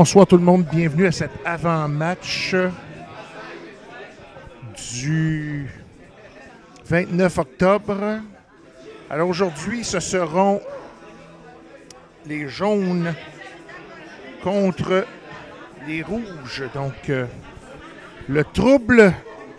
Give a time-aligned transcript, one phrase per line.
[0.00, 2.54] Bonsoir tout le monde, bienvenue à cet avant-match
[4.94, 5.68] du
[6.86, 8.20] 29 octobre.
[9.10, 10.60] Alors aujourd'hui, ce seront
[12.26, 13.12] les jaunes
[14.44, 15.04] contre
[15.88, 16.62] les rouges.
[16.72, 17.26] Donc, euh,
[18.28, 19.12] le trouble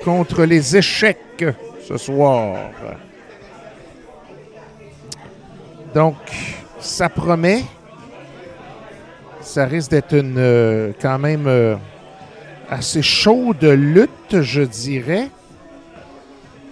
[0.05, 1.43] contre les échecs
[1.85, 2.71] ce soir.
[5.93, 6.15] Donc,
[6.79, 7.65] ça promet.
[9.49, 11.75] Ça risque d'être une euh, quand même euh,
[12.69, 15.27] assez chaude lutte, je dirais.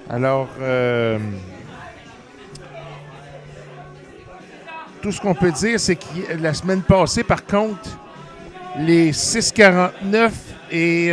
[0.07, 1.17] Alors, euh,
[5.01, 7.97] tout ce qu'on peut dire, c'est que la semaine passée, par contre,
[8.77, 10.31] les 6,49
[10.71, 11.11] et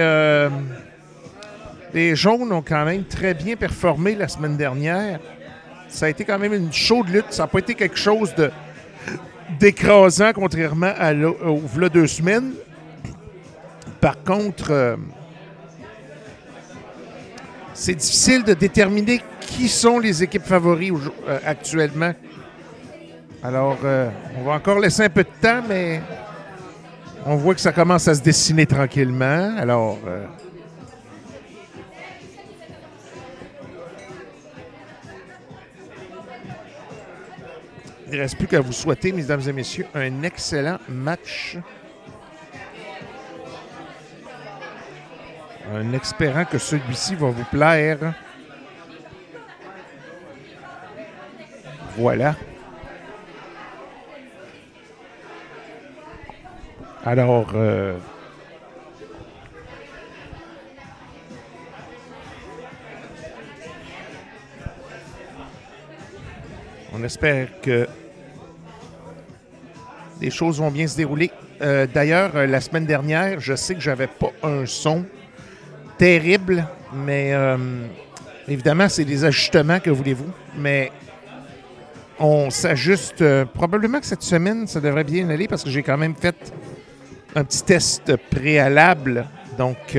[1.94, 5.18] les jaunes ont quand même très bien performé la semaine dernière.
[5.88, 7.30] Ça a été quand même une chaude lutte.
[7.32, 8.50] Ça n'a pas été quelque chose de
[9.58, 12.52] d'écrasant, contrairement à l'au- au deux semaines.
[14.00, 14.96] Par contre, euh,
[17.72, 20.92] c'est difficile de déterminer qui sont les équipes favoris
[21.28, 22.12] euh, actuellement.
[23.42, 26.00] Alors, euh, on va encore laisser un peu de temps, mais
[27.26, 29.54] on voit que ça commence à se dessiner tranquillement.
[29.58, 29.98] Alors,
[38.16, 41.56] ne reste plus qu'à vous souhaiter, mesdames et messieurs, un excellent match.
[45.72, 48.14] En espérant que celui-ci va vous plaire.
[51.96, 52.34] Voilà.
[57.04, 57.96] Alors, euh,
[66.92, 67.88] on espère que
[70.24, 71.30] les choses vont bien se dérouler.
[71.60, 75.04] Euh, D'ailleurs, euh, la semaine dernière, je sais que j'avais pas un son
[75.98, 77.58] terrible, mais euh,
[78.48, 80.32] évidemment, c'est des ajustements, que voulez-vous.
[80.56, 80.90] Mais
[82.18, 83.22] on s'ajuste.
[83.52, 86.52] probablement que cette semaine, ça devrait bien aller parce que j'ai quand même fait
[87.34, 89.26] un petit test préalable.
[89.58, 89.98] Donc,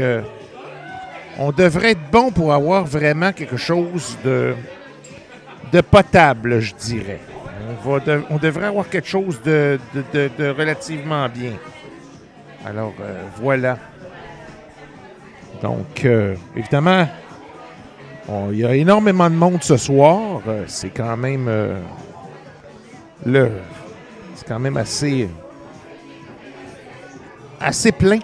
[1.38, 7.20] on devrait être bon pour avoir vraiment quelque chose de potable, je dirais.
[8.30, 9.80] On, devrait avoir quelque chose de,
[10.58, 11.54] relativement bien.
[12.66, 13.78] Alors, euh, voilà.
[15.62, 17.08] Donc, euh, évidemment,
[18.52, 20.42] il y a énormément de monde ce soir.
[20.48, 21.50] Euh, c'est quand même
[23.26, 23.52] le,
[24.36, 25.30] c'est quand même assez,
[27.60, 28.20] assez plein.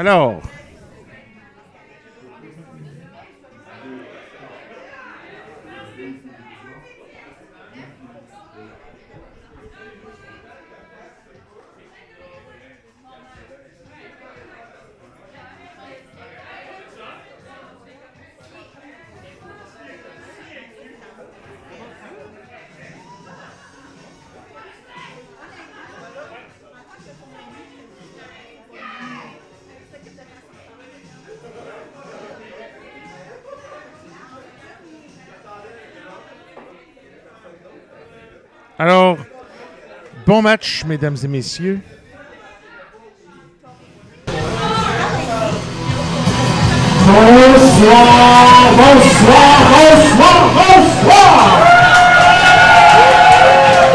[0.00, 0.40] Alors,
[38.80, 39.18] alors,
[40.26, 41.80] bon match, mesdames et messieurs.
[47.06, 48.46] Bonsoir,
[48.78, 51.60] bonsoir, bonsoir, bonsoir!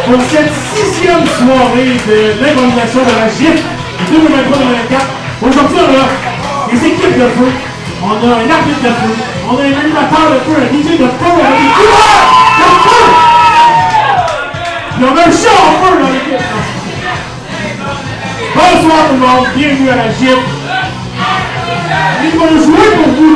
[0.05, 3.63] Pour cette sixième soirée de l'évaluation de la GIF
[4.11, 5.01] 2023-2024,
[5.41, 7.49] aujourd'hui on a des équipes de feu,
[8.03, 9.13] on a un arbitre de feu,
[9.49, 13.34] on a un animateur de feu, un DJ de feu, on a de feu!
[14.97, 16.07] On a un chat en feu dans!
[18.55, 20.09] Bonsoir tout le monde, bienvenue à la
[22.23, 23.35] ils vont jouer pour vous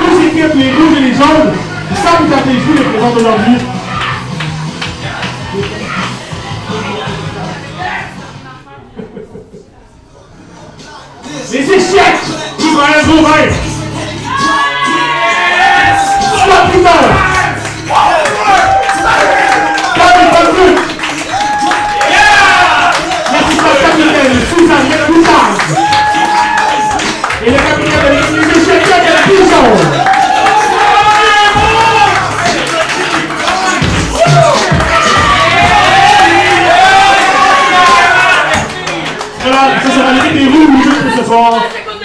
[0.56, 1.14] les rouges et les
[2.60, 3.58] jouer les présents d'aujourd'hui.
[11.52, 12.30] Les échecs.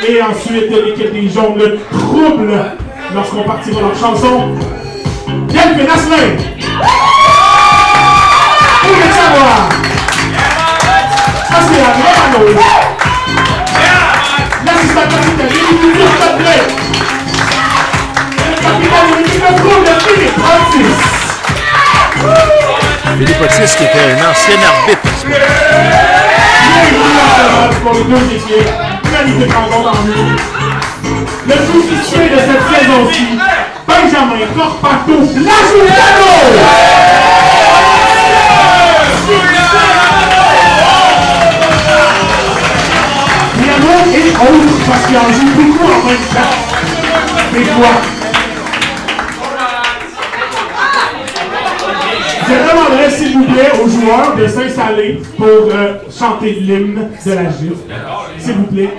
[0.06, 2.52] Et ensuite, l'équipe des jaunes, le trouble,
[3.14, 4.54] lorsqu'on partira leur chanson.
[5.48, 6.36] Delphine Asselin!
[8.82, 9.68] Où le savoir?
[11.48, 12.44] Ça, c'est la vraie Mano.
[14.66, 15.92] L'assistant capitaine, il nous
[16.36, 16.66] plaît.
[18.36, 20.98] Le capitaine de l'équipe de trouble, Philippe Francis.
[23.76, 25.08] Qui était un ancien arbitre.
[27.94, 28.93] les deux
[29.32, 30.36] rencontre en nous.
[31.46, 33.38] Le de cette saison-ci,
[33.86, 36.32] Benjamin Corpato Lajoutano!
[43.60, 46.54] Piano et autres, parce qu'il en joue beaucoup en même temps.
[47.52, 48.00] Des fois.
[52.46, 57.44] Je demanderais, s'il vous plaît, aux joueurs de s'installer pour euh, chanter l'hymne de la
[57.44, 57.76] gifle.
[58.38, 58.90] S'il vous plaît.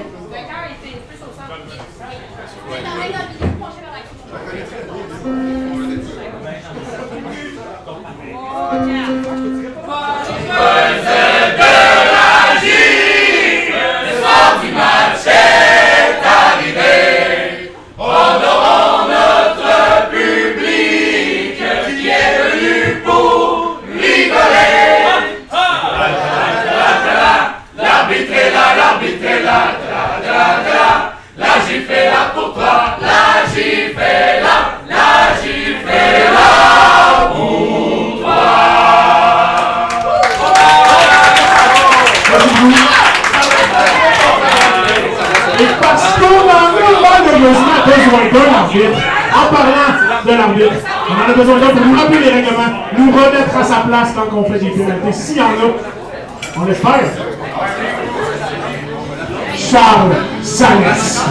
[47.45, 48.99] Malheureusement besoin d'un arbitre,
[49.33, 49.91] en parlant
[50.25, 53.63] de l'arbitre, on en a besoin d'un pour nous rappeler les règlements, nous remettre à
[53.63, 55.13] sa place quand on fait des pénalités.
[55.13, 55.49] S'il y en a,
[56.57, 57.09] on espère.
[59.57, 61.21] Charles Salès.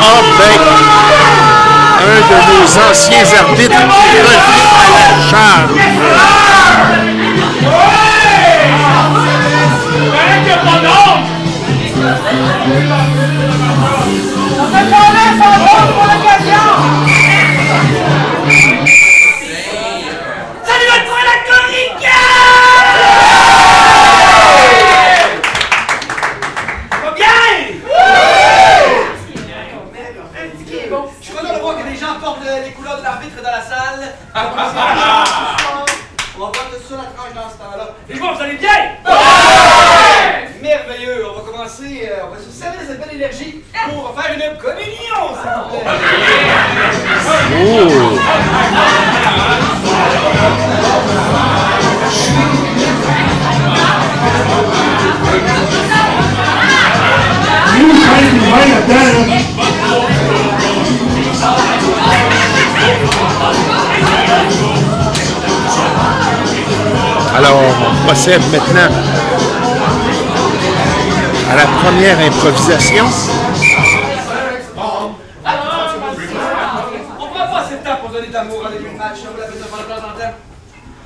[0.00, 0.60] Ah ben,
[2.02, 5.74] un de nos anciens arbitres qui revient à la charge.
[14.72, 15.15] Salut
[36.38, 37.94] On va voir tout ça la tranche dans ce temps-là.
[38.08, 38.68] Les joueurs, vous allez bien
[40.60, 44.32] Merveilleux, on va commencer, euh, on va se servir de cette belle énergie pour faire
[44.34, 45.84] une communion, s'il vous plaît.
[45.86, 47.45] Nous, quand il va là-dedans, là.
[67.36, 68.88] Alors, on procède maintenant
[71.50, 73.04] à la première improvisation.
[77.18, 79.32] On prend pas assez de temps pour donner de l'amour à début de match, on
[79.32, 80.34] vous l'avez devant de temps en temps.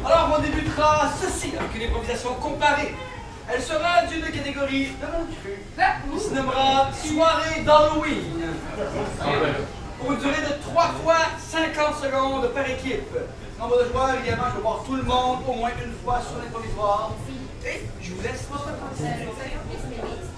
[0.07, 2.95] Alors, on débutera ceci avec une improvisation comparée.
[3.53, 5.55] Elle sera d'une catégorie de mon cru,
[6.13, 8.51] qui se nommera Soirée d'Halloween.
[9.99, 13.15] Pour une durée de 3 fois 50 secondes par équipe.
[13.59, 16.43] Nombre de joueurs, évidemment, je vais voir tout le monde au moins une fois sur
[16.43, 17.13] l'improvisoire.
[17.65, 18.49] Et je vous laisse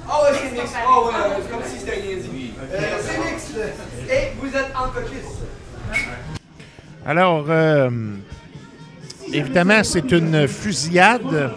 [0.09, 0.75] Ah ouais, c'est mixte.
[0.77, 1.13] Ah ouais,
[1.43, 2.53] c'est comme si c'était rien dit.
[2.61, 3.57] Euh, c'est mixte.
[4.11, 5.39] Et vous êtes en coquisse.
[7.07, 7.91] Alors, euh,
[9.33, 11.53] évidemment, c'est une fusillade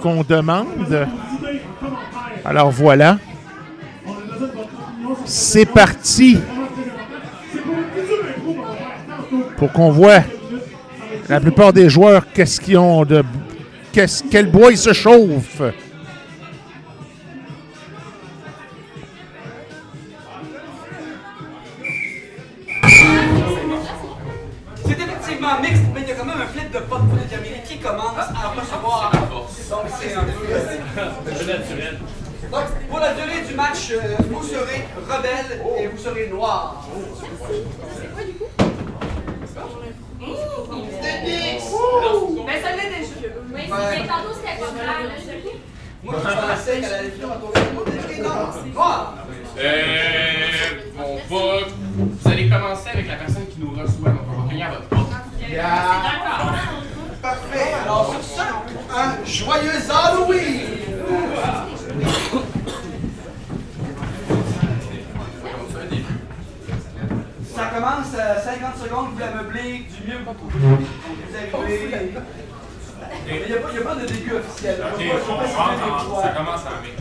[0.00, 1.06] qu'on demande.
[2.44, 3.18] Alors voilà,
[5.24, 6.38] c'est parti
[9.56, 10.22] pour qu'on voit
[11.28, 13.22] la plupart des joueurs qu'est-ce qu'ils ont de
[13.92, 15.62] qu'est-ce quel bois ils se chauffent.
[25.42, 27.78] C'est mixte, mais il y a quand même un flip de potes pour déterminer qui
[27.78, 29.10] commence à recevoir.
[29.10, 29.48] Donc,
[30.00, 30.30] c'est un peu.
[32.52, 36.86] Donc, pour la durée du match, euh, vous serez rebelle et vous serez noir.
[42.46, 43.14] Ben, ça l'est déjà.
[43.52, 44.70] Oui, mais tantôt c'était pas
[46.04, 47.38] Moi, je pensais qu'elle allait finir à
[48.72, 49.14] noir.
[49.58, 50.92] Euh.
[50.96, 51.66] Bon, pas.
[51.96, 54.11] Vous allez commencer avec la personne qui nous reçoit,
[57.20, 57.74] Parfait.
[57.84, 58.46] Alors, sur ça,
[58.96, 60.60] un joyeux Halloween!
[67.54, 70.76] Ça commence euh, à 50 secondes, vous la meublez du mieux que vous
[71.54, 72.14] arrivez.
[73.28, 74.78] Il n'y a, pas de début officiel.
[74.78, 74.88] Pas,
[76.22, 76.94] ça commence en mai.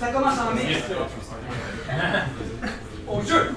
[0.00, 0.82] Ça commence en mai.
[3.06, 3.54] Au jeu!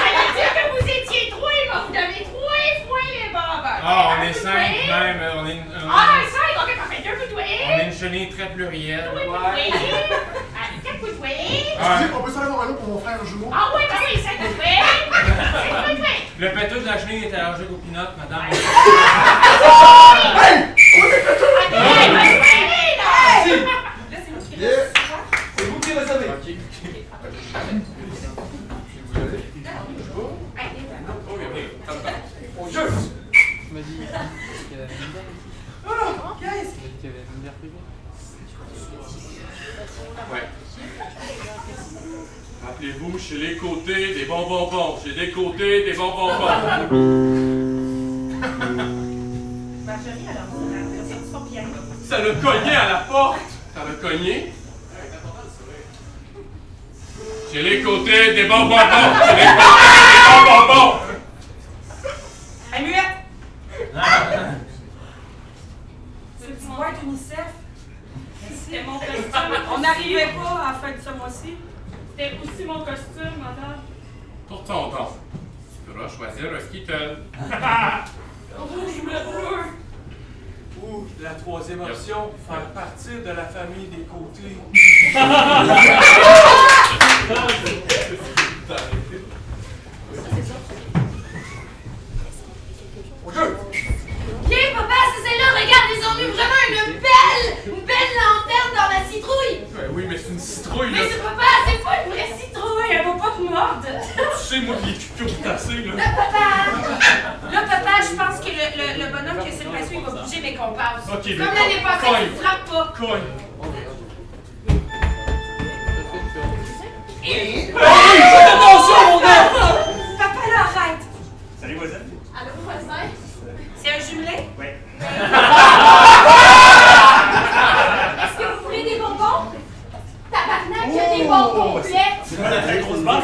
[0.01, 3.67] ça dire que vous étiez trois, mais vous donnez trois fois les barbes.
[3.83, 5.21] Ah, on est cinq même.
[5.21, 6.71] Euh, on est, euh, ah, ben, cinq, ok.
[7.05, 9.11] Deux coups de On est une chenille très plurielle.
[9.13, 12.89] Deux coups de ah, Quatre coups de Excusez, on peut s'en avoir un autre pour
[12.95, 13.51] mon frère jumeau.
[13.53, 17.77] Ah ben oui, oui, cinq coups de Le pétou de la chenille est allergique aux
[17.77, 18.52] pinottes, madame.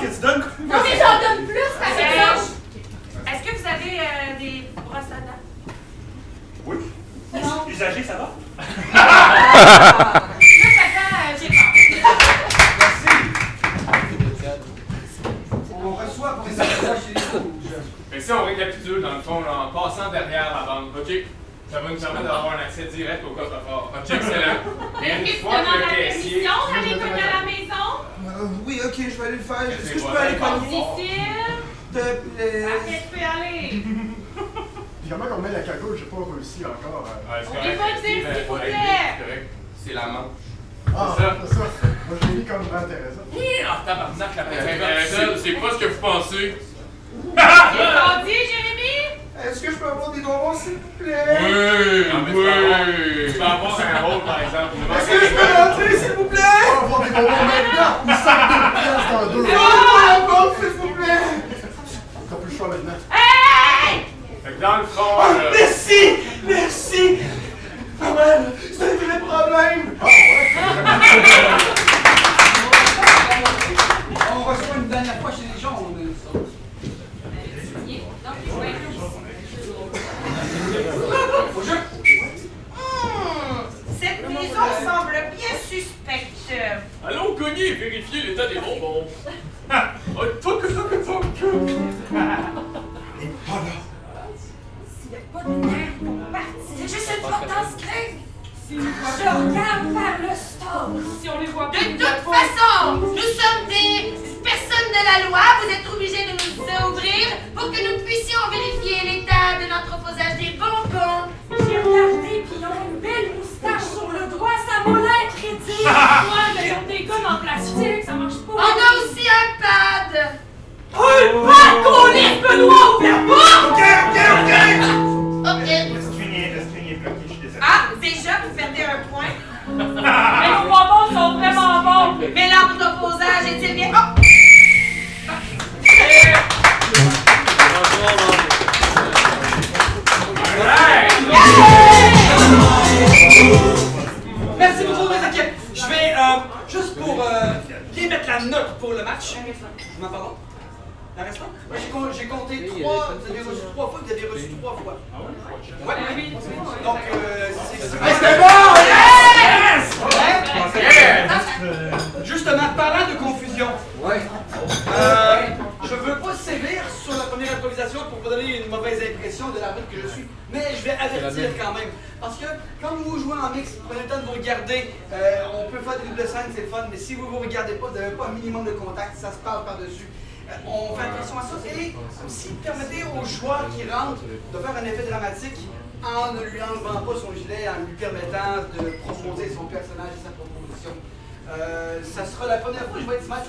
[0.09, 0.45] que tu donnes.
[0.61, 1.89] Non, mais j'en donne plus, par.
[3.35, 5.43] Est-ce que vous avez euh, des brosses à dents?
[6.67, 6.77] Oui.
[7.35, 7.69] Non.
[7.69, 8.29] Usagé, ça va?
[35.19, 37.05] Comment on met la cagoule, j'ai pas réussi encore.
[37.07, 37.33] Euh.
[37.33, 37.43] à...
[37.51, 39.49] On n'est pas s'il vous plaît!
[39.85, 40.48] C'est la manche.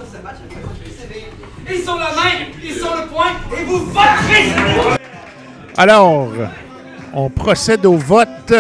[0.06, 0.38] Ce match,
[1.00, 1.28] sévir.
[1.70, 5.00] Ils sont la main, ils sont le point, et vous voterez!
[5.78, 6.30] Alors,
[7.14, 8.54] on procède au vote.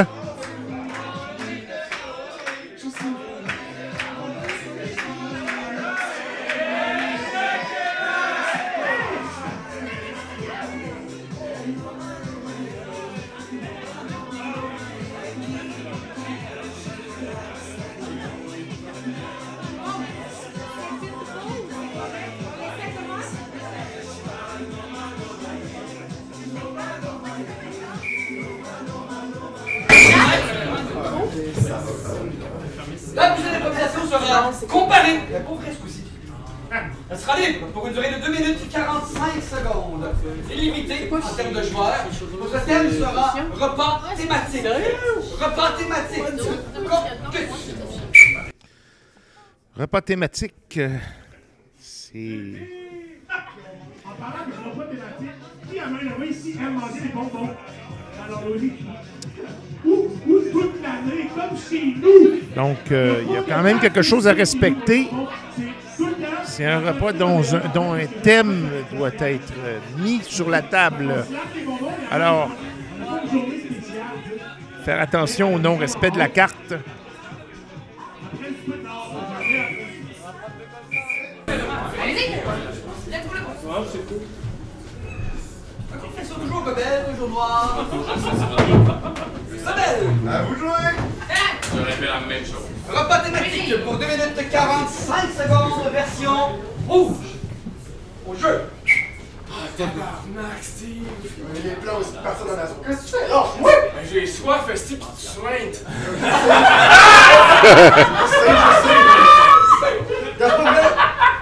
[33.19, 36.03] La prochaine improvisation sera pas vrai ce coup-ci.
[37.09, 40.05] Elle sera libre pour une durée de 2 minutes 45 secondes.
[40.51, 42.05] Illimité en termes de joueurs.
[42.39, 44.67] Votre thème sera repas thématique.
[45.39, 46.23] Repas thématique.
[49.75, 50.77] Repas thématique.
[50.77, 50.97] euh,
[51.79, 52.69] C'est.
[54.05, 55.35] En parlant de repas thématique,
[55.71, 57.49] qui a main levée ici aime manger des bonbons?
[58.25, 58.73] Alors, Loïc.
[62.55, 65.07] Donc, euh, il y a quand même quelque chose à respecter.
[66.45, 71.25] C'est un repas dont un, thème doit être euh, mis sur la table.
[72.11, 72.49] Alors,
[74.83, 76.73] faire attention au non-respect de la carte.
[82.01, 82.39] Allez-y!
[89.59, 90.29] Let's go, le Ok, question toujours rebelle, toujours noir.
[90.29, 90.33] Rebelle!
[90.33, 90.93] À vous de jouer!
[91.75, 92.65] J'aurais fait la même chose.
[92.89, 97.15] Repas thématique pour 2 minutes 45 secondes, version rouge.
[98.27, 98.61] Au jeu.
[99.77, 101.03] Tabarnak, Steve!
[101.63, 102.77] Les plans aussi de partir dans la zone.
[102.85, 103.29] Qu'est-ce que tu fais?
[103.29, 103.71] Lâche, moi!
[103.71, 105.85] Ben, J'ai soif, Steve, pis tu sointes!
[110.39, 110.81] Y'a pas vrai.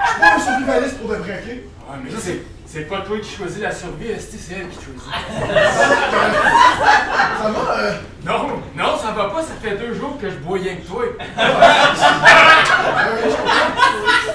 [0.06, 1.50] Je suis pas un survivaliste pour de vrai, ok?
[1.50, 2.12] Ouais, mais
[2.78, 5.02] c'est, c'est pas toi qui choisis la survie, c'est elle qui choisit?
[7.42, 7.94] Ça va, euh?
[8.24, 11.04] Non, non, ça va pas, ça fait deux jours que je bois rien que toi.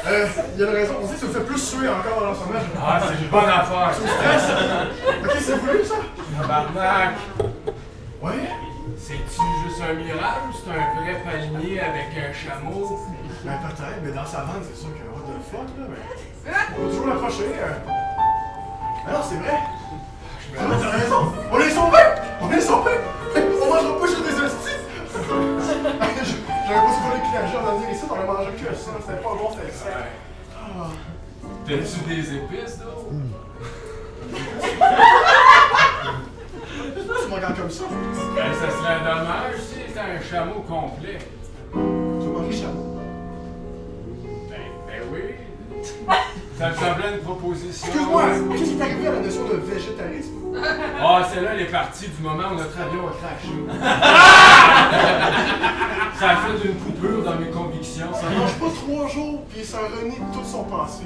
[0.05, 0.94] Euh, il y a une raison.
[1.00, 2.57] On dit que ça me fait plus suer encore dans l'ensemble.
[2.85, 3.92] Ah, c'est une bonne affaire.
[5.22, 5.94] Ok, c'est voulu, ça?
[6.40, 7.14] Tabarnak!
[8.20, 8.48] Ouais?
[8.98, 13.00] C'est-tu juste un mirage ou c'est un vrai palmier avec un chameau?
[13.44, 16.02] Ben, peut-être, mais dans sa vente, c'est sûr que what the fuck, là, mais.
[16.76, 17.50] On va toujours l'approcher.
[17.61, 17.92] Euh...
[19.06, 19.58] Mais non, c'est vrai.
[20.58, 21.32] Ah, mais t'as raison.
[21.50, 22.08] On est sauvés!
[22.40, 23.00] On est sauvés!
[23.34, 24.80] On mangera pas juste des hosties!
[26.68, 28.90] J'avais pas souffert les clients à venir ici, on a mangé que ça.
[29.00, 29.92] C'était pas bon, c'était sec.
[30.54, 30.90] Ah.
[31.66, 32.92] T'as-tu des épices, là?
[37.22, 37.84] Tu me regardes comme ça?
[38.34, 41.18] Ben, ça serait dommage si c'était un chameau complet.
[41.72, 42.91] Tu vas manger chameau.
[46.08, 46.14] Oui.
[46.58, 47.86] Ça me semblait une proposition.
[47.88, 48.22] Excuse-moi,
[48.56, 50.32] qu'est-ce qui est arrivé à la notion de végétarisme?
[51.00, 53.48] Ah, celle-là, elle est partie du moment où notre avion a craché.
[56.20, 58.12] ça a fait une coupure dans mes convictions.
[58.14, 61.04] Ça mange pas trois jours, puis ça renie tout son passé.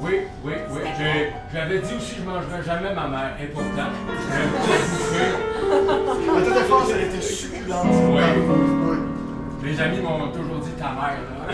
[0.00, 0.80] Oui, oui, oui.
[0.98, 3.36] J'ai- J'avais dit aussi que je mangerais jamais ma mère.
[3.40, 5.26] Et pourtant, j'ai tout bouffé.
[6.38, 7.86] À ta défense, elle était succulente.
[7.86, 8.20] Oui.
[8.20, 8.98] Ouais.
[9.62, 11.18] Les amis m'ont toujours dit ta mère.
[11.22, 11.46] Là.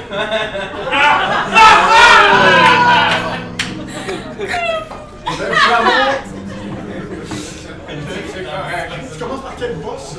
[8.33, 8.93] C'est correct.
[9.13, 10.17] tu commences par quel boss?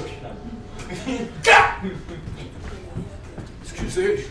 [3.63, 4.29] Excusez.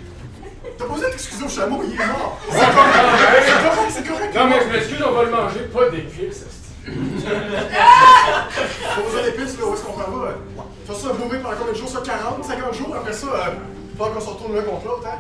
[0.77, 2.39] T'as pas besoin de t'excuser au chameau, il est mort.
[2.49, 4.35] C'est correct, c'est correct, c'est correct.
[4.35, 6.58] Non, mais je m'excuse, on va le manger, pas d'épices.
[7.29, 10.27] Pas besoin d'épices, là, où est-ce qu'on s'en va?
[10.29, 10.33] euh?
[10.87, 11.89] Faire ça vomir pendant combien de jours?
[11.89, 12.95] Ça, 40, 50 jours?
[12.97, 13.51] Après ça, euh,
[13.99, 15.19] faut qu'on se retourne l'un contre l'autre, hein?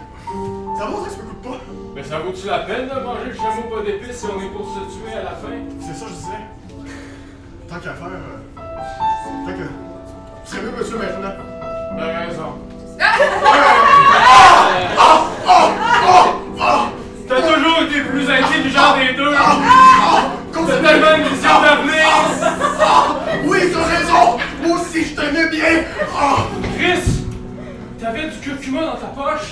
[0.79, 1.59] Ça va, ça, ça me coûte pas?
[1.95, 4.67] Mais ça vaut-tu la peine de manger le chameau pas d'épices si on est pour
[4.67, 5.53] se tuer à la fin?
[5.81, 6.43] C'est ça, je disais.
[7.69, 8.41] Tant qu'à faire, euh,
[9.47, 9.67] tant que.
[10.45, 11.35] Ce serait mieux monsieur maintenant.
[11.99, 12.51] T'as raison.
[17.29, 19.35] T'as toujours été plus intelligent des deux!
[20.69, 22.05] T'as tellement une vision d'avenir!
[23.45, 24.39] Oui, t'as raison!
[24.63, 25.85] Moi aussi, je t'aimais bien!
[26.15, 26.45] Ah!
[26.77, 27.25] Chris!
[27.99, 29.49] T'avais du curcuma dans ta poche?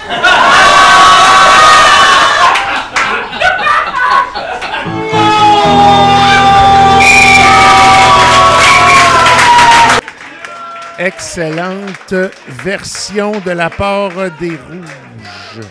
[10.98, 12.14] Excellente
[12.62, 15.66] version de la part des Rouges.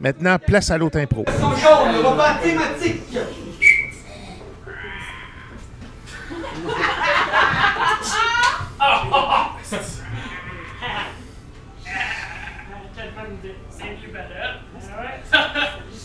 [0.00, 1.24] Maintenant, place à l'autre impro.
[2.42, 3.02] Thématique.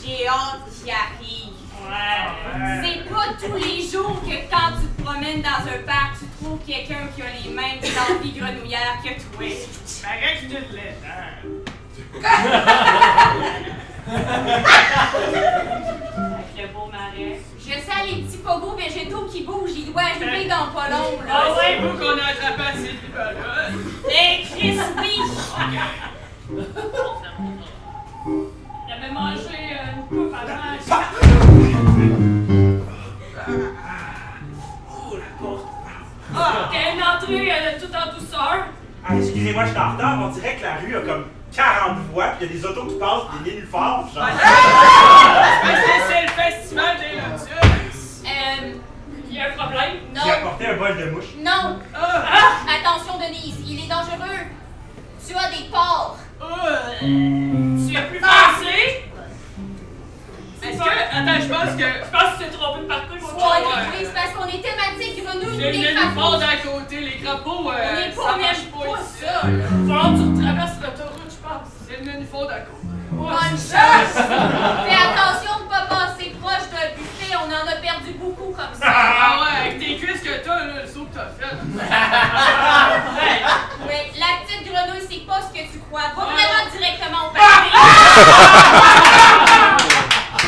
[0.03, 1.53] J'ai hâte qu'il arrive.
[1.81, 2.83] Ouais.
[2.83, 6.59] C'est pas tous les jours que quand tu te promènes dans un parc, tu trouves
[6.65, 7.79] quelqu'un qui a les mêmes
[8.09, 9.39] envies grenouillères que toi.
[9.39, 9.45] Que.
[12.23, 12.35] Avec
[16.57, 17.39] le beau marais.
[17.59, 21.33] Je sens les petits pogos végétaux qui bougent, ils doivent arriver dans pas long, là.
[21.33, 23.25] Ah ouais, vous qu'on a attrapé à ces là
[24.09, 25.15] Hey, Chris, oui!
[28.87, 30.61] J'avais mangé euh, une coupe avant.
[36.37, 38.65] Ah, t'es une entrée euh, tout en douceur.
[39.07, 40.19] Ah, excusez-moi, je suis en retard.
[40.21, 42.85] On dirait que la rue a comme 40 voies, puis il y a des autos
[42.87, 44.27] qui passent, des nénuphars, genre.
[44.27, 45.77] Que
[46.07, 48.23] c'est le festival des lotus.
[48.25, 48.73] Euh,
[49.29, 49.91] Il y a un problème?
[50.13, 51.33] J'ai non, apporté un bol de mouches.
[51.39, 51.79] non.
[51.93, 54.39] Ah, Attention, Denise, il est dangereux.
[55.27, 56.17] Tu as des porcs.
[56.41, 59.03] euh, tu as plus pensé?
[60.63, 60.83] Est-ce que.
[60.83, 61.83] Attends, je pense que.
[61.83, 64.61] Je pense que tu t'es trompé de parcours pour Ouais, oui, c'est parce qu'on est
[64.61, 66.19] thématique grenouille J'ai des le crapauds.
[66.19, 69.23] fort d'à côté, les crapauds, euh, On est pas ça marche pas pas ici.
[69.25, 69.41] ça.
[69.45, 71.69] Il va falloir que tu traverses l'autoroute, pense.
[71.87, 72.87] C'est le nénuphar d'à côté.
[73.11, 74.17] Bonne chance!
[74.17, 78.85] Fais attention de pas passer proche d'un buffet, on en a perdu beaucoup comme ça.
[78.85, 81.55] Ah ouais, avec tes cuisses que t'as, là, le saut que t'as fait.
[83.87, 86.07] Oui, la petite grenouille, c'est pas ce que tu crois.
[86.15, 87.69] Va vraiment directement au party.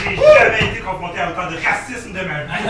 [0.03, 2.57] J'ai jamais été confronté à autant de racisme de ma vie.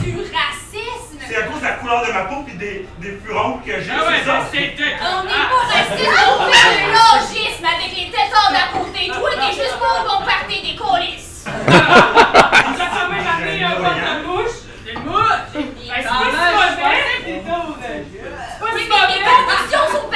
[0.00, 1.18] Du racisme.
[1.28, 1.64] C'est à cause
[2.06, 3.90] de ma peau puis des, des furons que j'ai.
[3.90, 4.36] ah ouais, c'est ça.
[4.38, 4.96] donc c'était.
[5.02, 9.08] On n'est pas raciste, on fait le logisme avec les tétards d'à côté.
[9.08, 14.26] Toi, t'es juste pas au bon party des a quand même amené un pot de
[14.26, 14.56] mouche.
[14.84, 15.46] Des mouches!
[15.54, 15.62] Ben,
[15.96, 17.00] c'est pas si mauvais.
[17.26, 17.42] C'est
[18.60, 20.08] pas si les conditions sont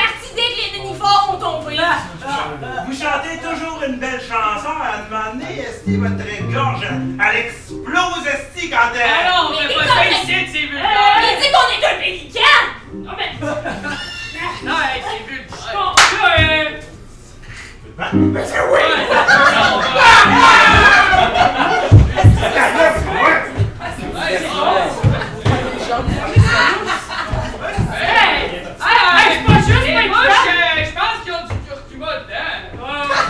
[1.41, 8.27] Vous chantez toujours une belle chanson, à un moment donné, esti, votre gorge, elle explose,
[8.27, 9.01] esti, quand elle...
[9.09, 10.89] Ah non, fait t'es pas le- ici, c'est Il vulgaire.
[11.41, 12.63] dit qu'on est un pélican.
[12.95, 13.31] Non, mais.
[14.65, 15.95] Non, c'est vulgaire.
[16.39, 16.81] Euh.
[18.13, 18.81] Mais c'est oui!
[27.93, 28.65] Hey!
[28.83, 32.59] Hey, juste les mouches, euh, je pense qu'ils ont du curcuma dedans.
[32.73, 33.30] Ils sont bonnes.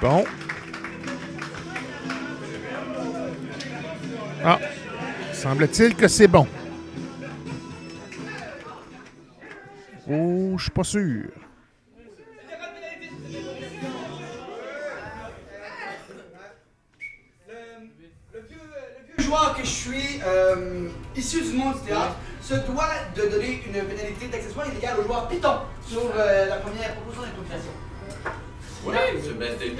[0.00, 0.24] Bon.
[4.44, 4.58] Ah,
[5.32, 6.46] semble-t-il que c'est bon.
[10.06, 11.30] Oh, je suis pas sûr.
[19.16, 23.62] Le joueur que je suis, euh, issu du monde du théâtre, se doit de donner
[23.66, 27.72] une pénalité d'accessoire illégale au joueur Python sur euh, la première proposition d'improvisation.
[28.86, 29.50] Oui, c'est ben?
[29.50, 29.76] Euh,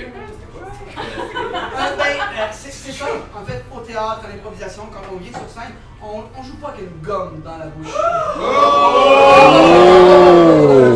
[1.98, 3.04] ben, euh, c'est c'est ça.
[3.34, 6.68] En fait, au théâtre, à l'improvisation, quand on vient sur scène, on, on joue pas
[6.68, 7.92] avec une gomme dans la bouche.
[7.92, 7.98] C'est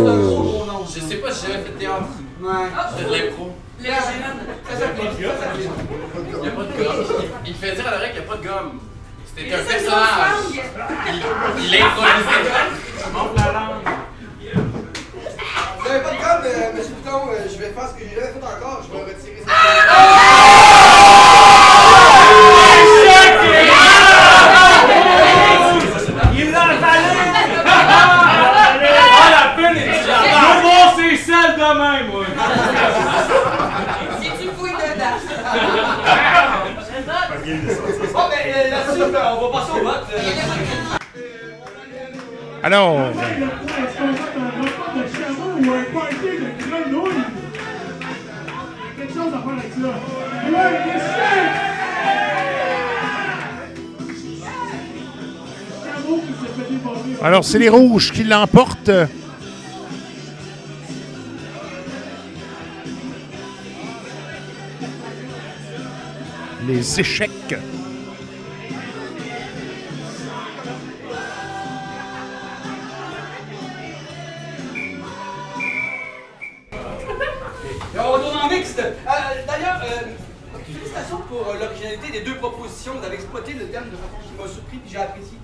[0.08, 0.86] un gros gros nom.
[0.86, 2.08] Je sais pas si j'avais fait de théâtre.
[2.40, 2.68] Ouais.
[2.96, 3.52] C'était de l'impro.
[3.80, 4.00] Les ça.
[4.00, 4.10] Ça.
[6.16, 7.04] Il n'y a pas de gomme.
[7.46, 8.80] Il, fait dire à l'oreille qu'il n'y a pas de gomme.
[9.26, 10.57] C'était un C'est personnage.
[11.58, 12.57] Grosse Il,
[57.38, 58.90] alors c'est les rouges qui l'emportent.
[66.66, 67.30] Les échecs.
[77.96, 78.80] On retourne en mixte.
[78.80, 78.90] Euh,
[79.46, 82.94] D'ailleurs, euh, félicitations pour euh, l'originalité des deux propositions.
[82.98, 85.37] Vous avez exploité le thème de façon qui m'a surpris et j'ai apprécié.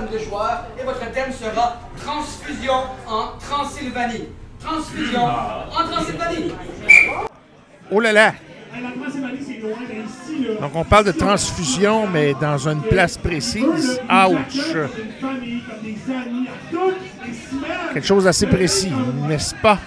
[0.00, 0.80] De.
[0.80, 2.74] Et votre thème sera transfusion
[3.06, 4.28] en Transylvanie.
[4.58, 6.52] Transfusion en Transylvanie.
[7.90, 8.26] Oh là là!
[8.26, 8.32] Là.
[10.60, 14.00] Donc on parle de transfusion, mais dans une place précise.
[14.10, 14.74] Ouch!
[17.92, 18.92] Quelque chose d'assez précis,
[19.28, 19.78] n'est-ce pas?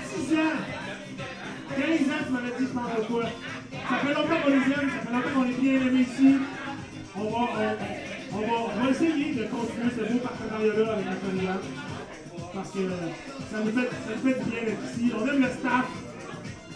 [10.72, 11.54] Avec la.
[12.54, 12.80] Parce que
[13.52, 15.12] ça nous, fait, ça nous fait bien d'être ici.
[15.14, 15.86] On aime le staff,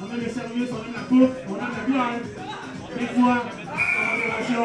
[0.02, 2.21] on aime le service, on aime la bouffe, on aime la bière.
[2.99, 3.38] Des fois,
[3.95, 4.63] collaboration.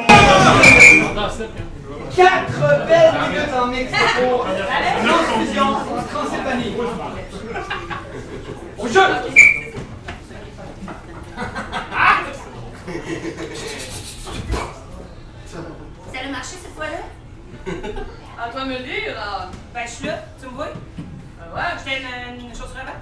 [2.16, 3.68] 4 belles minutes en
[4.20, 4.46] pour
[5.04, 6.72] transfusion en Transylvanie.
[8.78, 9.06] Au jeu!
[16.12, 17.02] Ça a marché cette fois-là?
[18.44, 19.16] À toi de me le dire.
[19.18, 19.48] ah.
[19.72, 20.68] Ben, je suis là, tu me vois?
[21.40, 22.98] Ah ouais, Je t'ai une, une chose avant.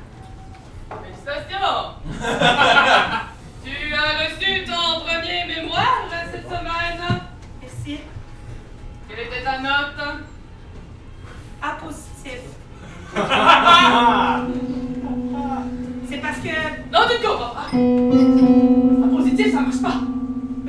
[1.03, 1.83] félicitations.
[3.65, 7.01] tu as reçu ton premier mémoire là, cette semaine.
[7.61, 7.95] Merci.
[9.09, 10.01] Quelle était ta note?
[11.63, 12.41] A positif.
[16.09, 16.55] C'est parce que.
[16.93, 17.69] Non, tu ne comprends pas.
[19.07, 20.01] En positif, ça marche pas.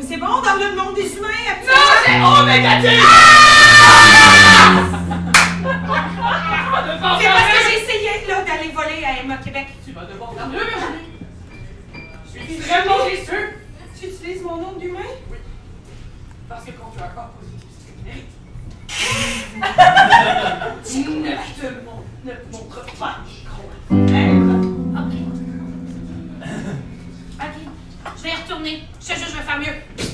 [0.03, 1.27] Mais c'est bon dans le monde des humains,
[1.65, 1.73] Non,
[2.05, 3.03] c'est O négatif!
[7.19, 9.67] C'est parce que j'ai essayé là, d'aller voler à Emma Québec.
[9.85, 10.47] Tu vas devoir faire.
[12.25, 13.39] Je suis extrêmement déçu.
[13.97, 14.99] Tu utilises mon nom d'humain?
[16.49, 17.95] Parce que quand tu as un positif, c'est.
[20.91, 23.69] Tu ne te montre pas, gros.
[23.89, 24.11] Ok,
[28.23, 28.83] je vais y retourner.
[29.01, 30.12] Je jure, je vais faire mieux.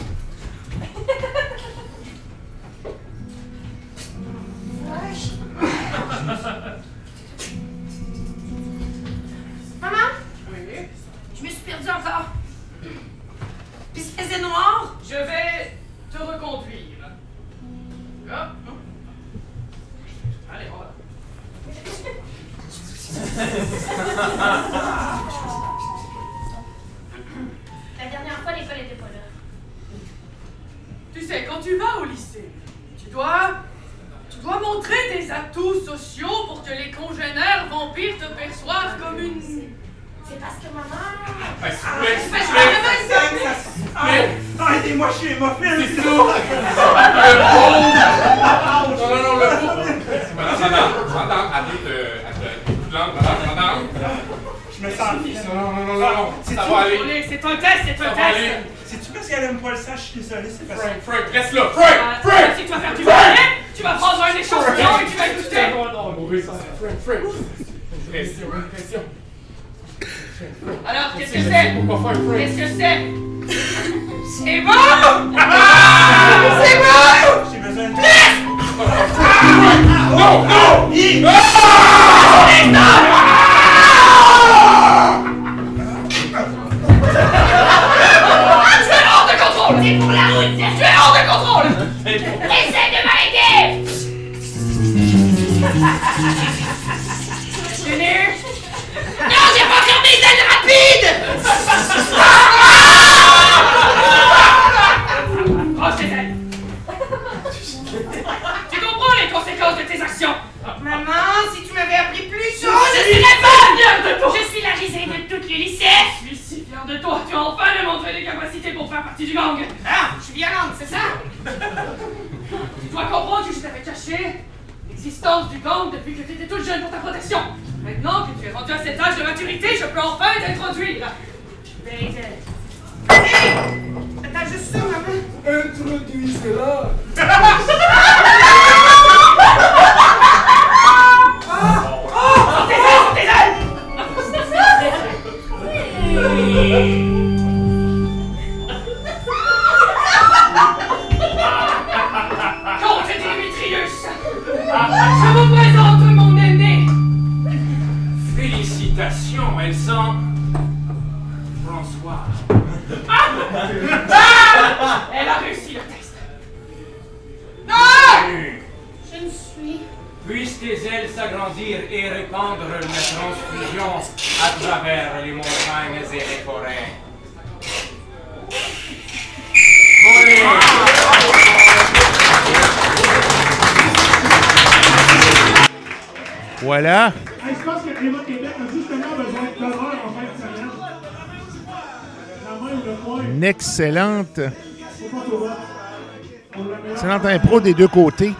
[196.92, 198.34] Excellente impro des deux côtés.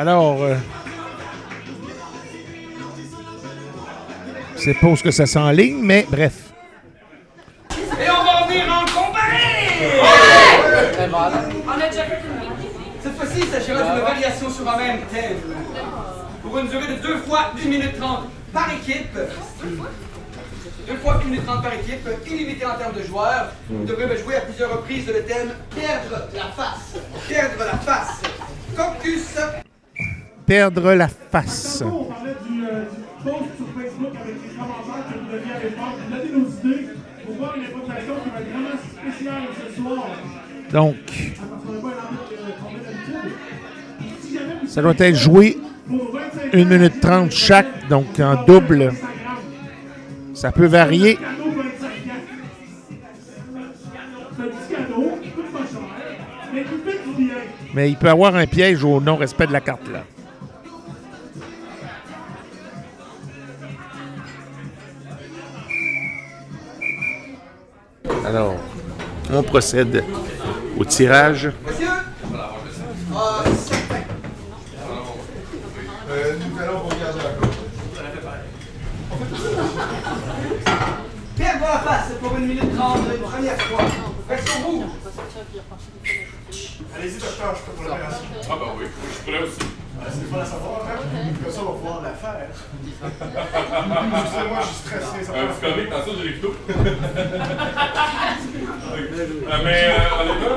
[0.00, 0.54] Alors, euh,
[4.56, 6.54] sais pas où ce que ça s'enligne, mais bref.
[7.70, 9.90] Et on va venir en comparer
[11.66, 15.36] On a déjà fait une Cette fois-ci, il s'agira d'une variation sur un même thème.
[16.42, 19.18] Pour une durée de 2 fois 1 minute 30 par équipe.
[20.88, 23.52] 2 fois 1 minute 30 par équipe, illimité en termes de joueurs.
[23.68, 26.96] Vous devrez me jouer à plusieurs reprises le thème Perdre la face.
[27.28, 28.22] Perdre la face.
[28.74, 29.36] Caucus.
[30.50, 31.78] Perdre la face.
[31.78, 35.52] Tantôt, on parlait du, euh, du post sur Facebook avec les commentaires que vous deviez
[35.52, 35.94] aller faire.
[35.94, 36.86] Vous donnez nos idées
[37.24, 40.06] pour voir une improvisation qui va être vraiment spéciale ce soir.
[40.72, 40.96] Donc,
[44.34, 48.92] euh, ça doit être joué pour 25 1 minute 30 chaque, donc en double.
[50.34, 51.14] Ça peut varier.
[51.14, 51.90] cadeau 25
[54.36, 55.78] C'est un petit cadeau qui coûte pas cher,
[57.72, 60.02] mais il peut y avoir un piège au non-respect de la carte là.
[68.30, 68.54] Alors,
[69.32, 70.04] on procède
[70.78, 71.50] au tirage.
[71.66, 71.88] Monsieur
[73.56, 74.04] certain.
[76.06, 77.56] Nous allons regarder la corde.
[81.36, 83.84] Perdre la face pour 1 minute 30 une première fois.
[84.28, 84.84] Version rouge.
[86.96, 88.26] Allez-y, docteur, je peux pour l'opération.
[88.44, 89.58] Ah bah oui, je suis prêt aussi.
[90.02, 90.98] Ah, C'est pas à savoir, hein?
[91.44, 92.48] Comme ça, on va pouvoir la faire.
[93.02, 95.24] Excusez-moi, je suis stressé.
[95.24, 96.54] Ça Un petit comique dans ça, j'ai les couteaux.
[98.90, 99.94] Euh, mais euh,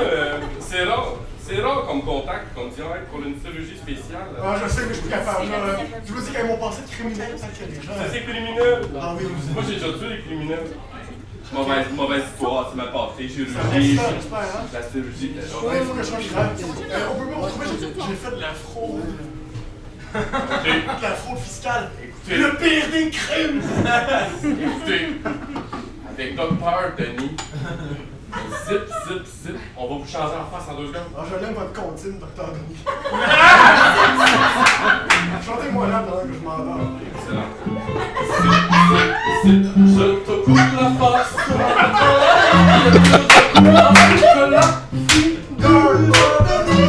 [0.02, 1.14] euh, c'est rare.
[1.46, 4.28] C'est rare comme contact, comme direct pour une chirurgie spéciale.
[4.41, 5.50] Ah, je sais que je suis plus capable.
[5.52, 5.80] là.
[6.06, 7.91] Je me dis qu'avec mon passé de criminel, ça des gens.
[8.12, 8.82] C'est criminel.
[9.00, 9.54] Ah oui, oui.
[9.54, 10.68] Moi, j'ai déjà tué les criminels.
[11.54, 14.00] Mauvaise, mauvaise histoire, c'est ma passée, Ça chirurgie.
[14.00, 14.64] hein?
[14.74, 15.41] La chirurgie, là.
[15.68, 18.36] Ouais, il faut que je change de euh, On peut me retrouver, j'ai j'ai fait
[18.36, 19.02] de la fraude.
[20.14, 20.20] De
[21.01, 21.89] la fraude fiscale.
[22.01, 22.38] Écoutez.
[22.38, 23.61] Le pire des crimes!
[24.43, 25.20] Écoutez,
[26.07, 27.36] avec Docteur Denis,
[28.68, 31.11] zip, zip, zip, on va vous changer en face en deux secondes.
[31.18, 32.78] Ah, je l'aime votre comptine, docteur Denis.
[35.45, 36.91] Chantez-moi là pendant que je m'endors.
[37.16, 37.49] Excellent.
[39.43, 40.61] Zip, zip, zip, je te coupe la
[40.91, 41.34] face.
[42.86, 43.01] Je te
[43.57, 44.24] coupe la face.
[45.66, 45.70] Oh,
[46.05, 46.84] docteur Denis!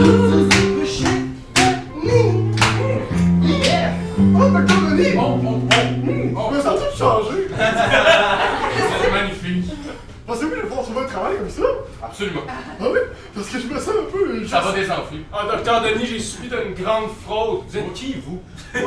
[0.00, 0.31] Oh,
[4.96, 7.48] Je me sens tout changé.
[9.02, 9.72] C'est magnifique.
[10.26, 11.62] Pensez-vous que je vais pouvoir trouver un travail comme ça?
[12.02, 12.40] Absolument.
[12.48, 12.98] Ah oui?
[13.34, 14.46] Parce que je me sens un peu...
[14.46, 15.24] Ça va désenfler.
[15.32, 17.62] Ah, docteur Denis, j'ai subi d'une grande fraude.
[17.68, 18.40] Vous êtes qui, vous?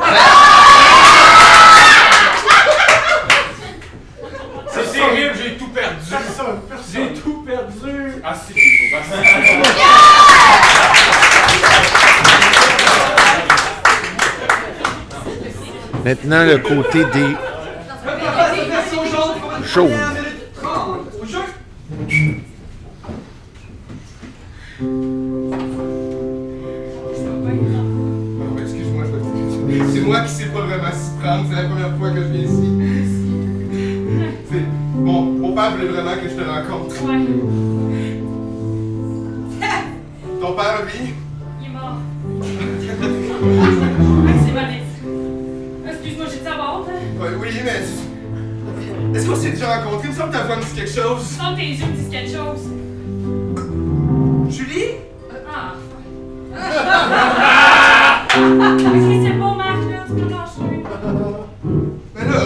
[4.68, 5.96] C'est terrible, j'ai tout perdu.
[6.10, 6.60] Personne,
[6.92, 8.22] J'ai tout perdu.
[8.24, 9.62] Asseyez-vous, asseyez-vous.
[16.06, 17.36] Maintenant, le côté des
[19.64, 19.90] jaunes.
[29.92, 32.42] C'est moi qui sais pas vraiment s'y prendre, c'est la première fois que je viens
[32.42, 32.70] ici.
[34.94, 36.94] Bon, mon père voulait vraiment que je te rencontre.
[40.40, 41.14] Ton père, lui?
[41.60, 41.98] Il est mort.
[47.56, 49.16] oublié, mais.
[49.16, 50.08] Est-ce qu'on s'est déjà rencontrés?
[50.08, 51.22] Il me semble que ta voix me dit quelque chose.
[51.30, 52.62] Il me semble que tes yeux me disent quelque chose.
[54.50, 54.94] Julie?
[55.48, 55.74] Ah.
[56.54, 56.78] Est-ce
[58.38, 58.76] ah,
[59.24, 60.04] c'est bon, Marc, là?
[60.06, 60.82] Tu peux lâcher.
[62.14, 62.40] Mais là.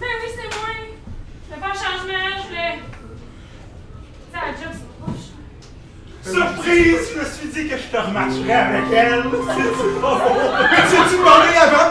[0.00, 0.70] Ben oui, c'est moi.
[1.48, 2.74] Je voulais faire un changement, je voulais.
[4.32, 6.52] Ça, la job, c'est pas cher.
[6.54, 7.02] Surprise!
[7.14, 9.22] Je me suis dit que je te rematcherais avec elle.
[9.22, 10.16] C'est-tu bon?
[10.70, 11.89] Mais tu demandé avant?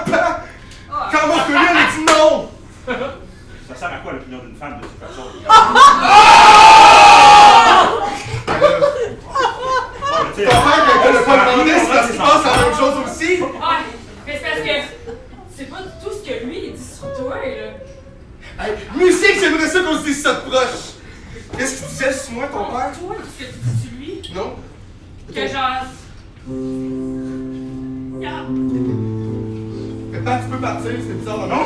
[31.20, 31.59] It's all about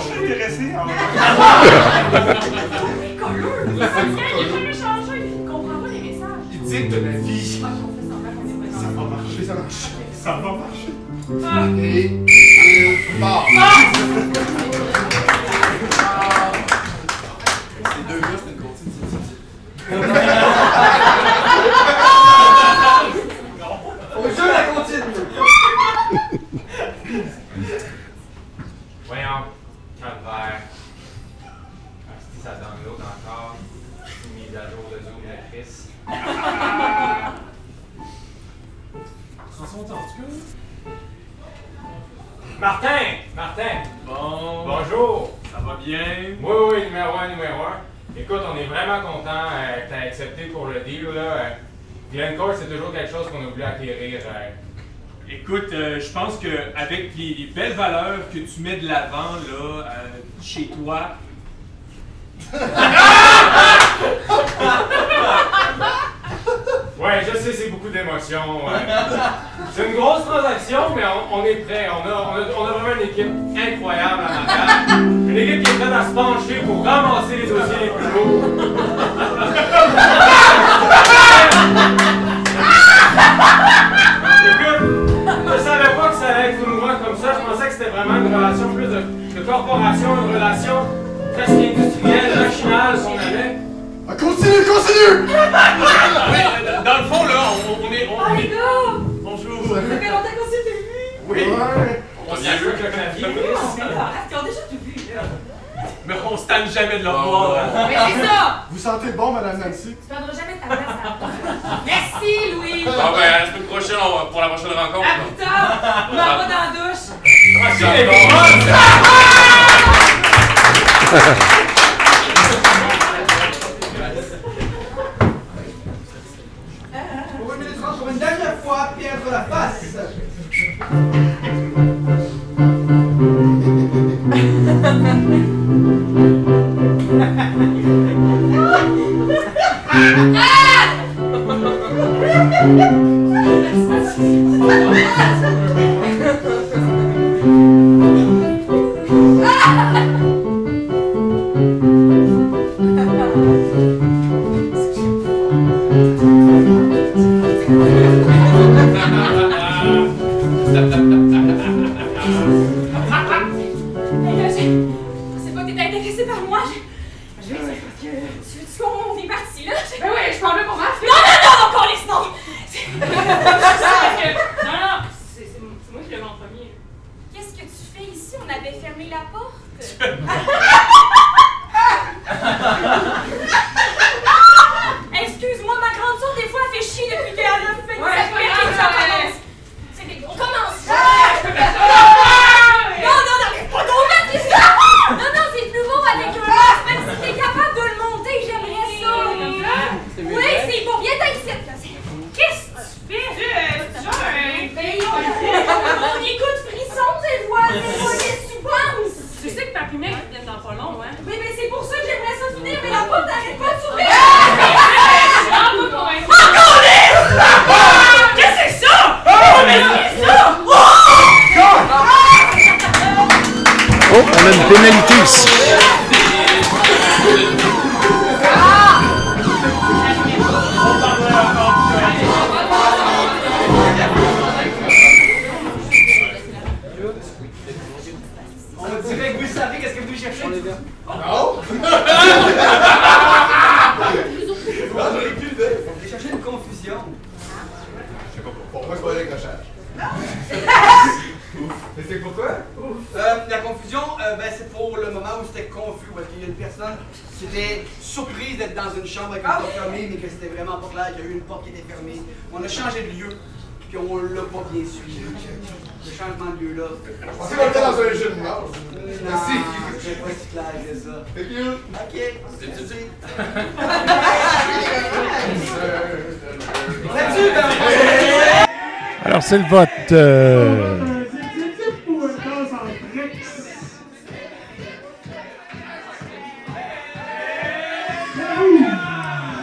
[279.57, 280.11] le vote.
[280.11, 280.99] euh.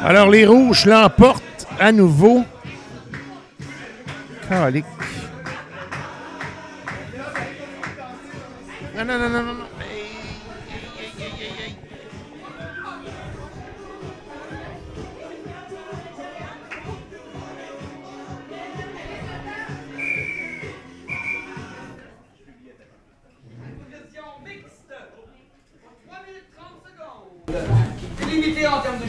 [0.05, 2.45] Alors, les rouges l'emportent à nouveau.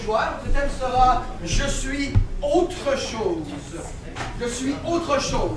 [0.06, 3.46] Joueurs, le thème sera Je suis autre chose.
[4.42, 5.52] Je suis autre chose.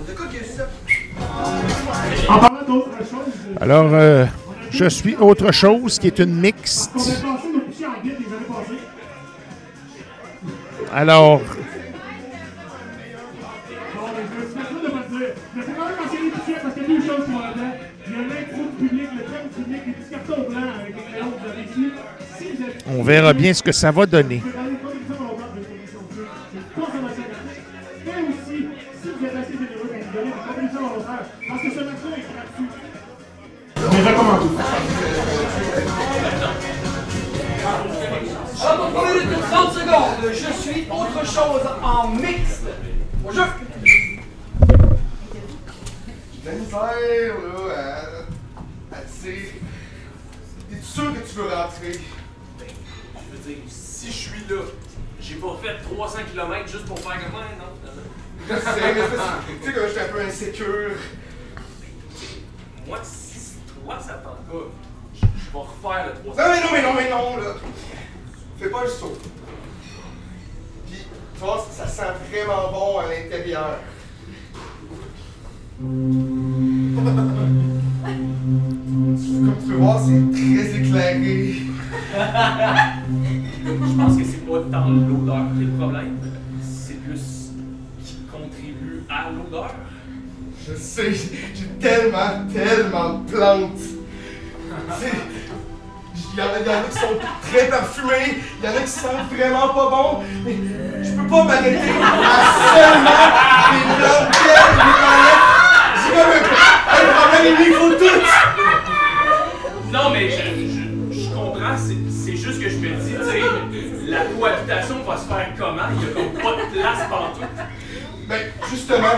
[2.28, 4.26] En parlant d'autre chose, Alors, euh,
[4.70, 6.92] je suis autre chose qui est une mixte.
[10.92, 11.40] on
[22.96, 24.40] on verra bien ce que ça va donner.
[24.44, 27.66] Vous allez pas une volontaire de commission publique, c'est consommation gratuite.
[28.06, 28.58] Mais aussi,
[29.02, 32.10] si vous êtes assez généreux pour nous donner des contributions volontaires, parce que ce match-là
[32.16, 32.70] est gratuit.
[33.76, 34.48] Mais recommandé.
[38.62, 42.66] Alors, pour 3 minutes et 30 secondes, je suis autre chose en mixte.
[43.26, 43.42] Au jeu.
[46.44, 47.74] La misère, là,
[48.92, 49.02] à, à
[53.46, 54.62] dire, si je suis là,
[55.20, 57.46] j'ai pas fait 300 km juste pour faire comme non?
[58.48, 58.60] Je sais,
[58.94, 60.90] mais ça, c'est- tu sais, que j'étais un peu insécure.
[62.86, 63.38] Moi, si
[63.84, 64.68] toi ça tente pas,
[65.14, 66.42] je je vais refaire le 300.
[66.42, 67.54] Non, mais non, mais non, mais non, là.
[68.58, 69.18] Fais pas le saut.
[70.90, 70.98] Puis,
[71.34, 73.78] tu vois, ça sent vraiment bon à l'intérieur.
[78.04, 81.54] Comme tu peux voir, c'est très éclairé.
[84.54, 86.18] pas tant l'odeur qui est le problème,
[86.62, 87.50] c'est plus
[88.04, 89.70] qui contribue à l'odeur.
[90.66, 93.80] Je sais, j'ai tellement, tellement de plantes.
[96.36, 98.76] Il y, en a, il y en a qui sont très parfumés, il y en
[98.76, 100.56] a qui sentent vraiment pas bon, mais
[101.04, 102.12] je peux pas m'arrêter à
[102.74, 103.26] seulement
[103.70, 104.34] des plantes.
[105.96, 106.42] C'est comme un,
[106.92, 108.20] un problème, il faut tout.
[109.92, 112.03] Non, mais je, je- je comprends, c'est
[114.14, 115.82] la cohabitation va se faire comment?
[115.96, 117.40] Il y a comme pas de place partout.
[118.26, 118.40] Ben,
[118.70, 119.16] justement,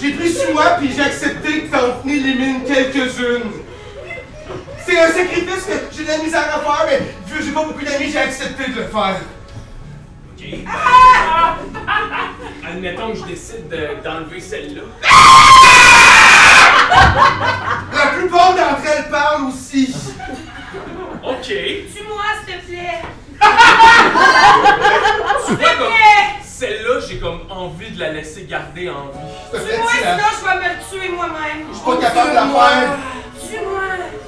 [0.00, 3.50] j'ai pris sur moi puis j'ai accepté que t'en élimines quelques-unes.
[4.86, 7.64] C'est un sacrifice que j'ai de la misère à faire, mais vu que j'ai pas
[7.64, 9.20] beaucoup d'amis, j'ai accepté de le faire.
[10.32, 10.44] Ok.
[12.66, 14.82] Admettons que je décide de- d'enlever celle-là.
[17.92, 19.94] La plupart d'entre elles parlent aussi.
[21.22, 21.46] Ok.
[21.46, 23.02] Tue-moi, s'il te plaît.
[25.46, 25.92] Tu vois comme
[26.44, 29.18] celle-là, j'ai comme envie de la laisser garder en vie.
[29.52, 31.68] Tue-moi, sinon je vais me le tuer moi-même.
[31.70, 32.98] Je suis pas capable de la faire.
[33.40, 33.86] Tue-moi.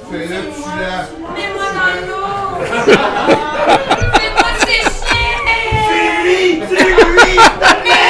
[0.09, 0.61] Fais-le, tu
[1.33, 2.31] Mets-moi dans l'eau.
[4.13, 5.27] Fais-moi sécher.
[5.87, 6.63] C'est lui!
[6.69, 7.35] C'est lui!
[7.83, 8.03] Mais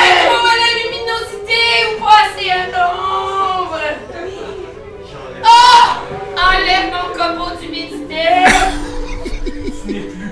[0.62, 3.80] la luminosité ou pas assez à l'ombre.
[5.44, 5.86] Oh!
[6.38, 8.24] Enlève mon copeau d'humidité.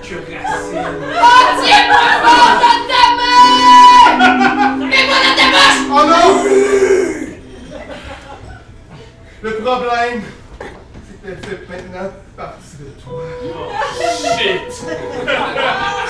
[0.10, 0.90] Que racine.
[1.22, 4.88] Oh, tiens-moi fort dans ta main!
[4.88, 5.82] Mets-moi dans ta bouche!
[5.92, 6.30] Oh non!
[9.44, 10.20] Le problème,
[11.06, 13.22] c'est qu'elle fait maintenant partie de toi.
[14.36, 14.72] Shit!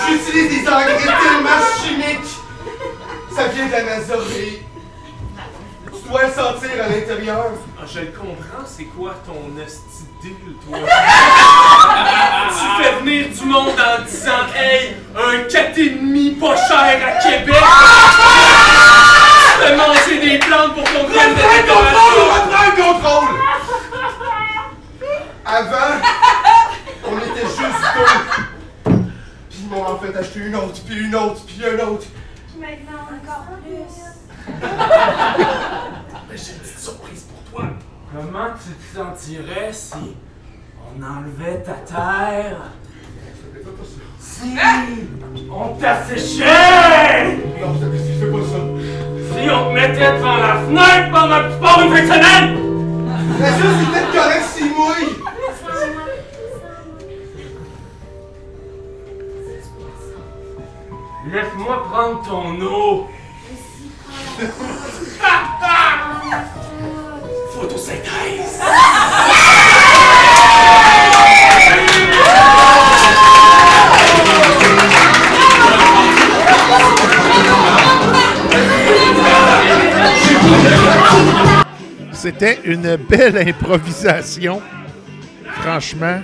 [0.08, 2.34] J'utilise des engrais tellement chimiques.
[3.36, 3.80] Ça vient de la.
[5.91, 7.47] Tu dois le sentir à l'intérieur.
[7.78, 10.78] Ah, je le comprends, c'est quoi ton hostie deal, toi?
[12.49, 17.55] tu fais venir du monde en disant Hey, un 4,5 pas cher à Québec!
[19.55, 21.99] tu fais manger des plantes pour ton crème de Reprends le décoration!
[21.99, 22.30] contrôle!
[22.36, 23.36] Reprends le contrôle!
[25.45, 25.93] Avant,
[27.05, 28.93] on était juste deux.
[29.49, 32.05] Puis ils m'ont en fait acheté une autre, puis une autre, puis une autre.
[32.47, 33.88] Puis maintenant, encore plus.
[36.36, 37.70] J'ai une petite surprise pour toi.
[38.12, 40.16] Comment tu te sentirais si
[40.80, 42.72] on enlevait ta terre?
[44.20, 44.57] Si
[45.51, 47.38] on t'asséchait!
[47.62, 47.86] Non, ça
[48.20, 48.62] fais pas ça.
[49.32, 52.51] Si on te mettait devant la fenêtre pendant que tu pars une fin de semaine!
[53.39, 55.14] Mais ça, c'est peut-être correct s'il mouille.
[61.32, 63.07] Laisse-moi prendre ton eau!
[82.14, 84.62] C'était une belle improvisation.
[85.62, 86.20] Franchement.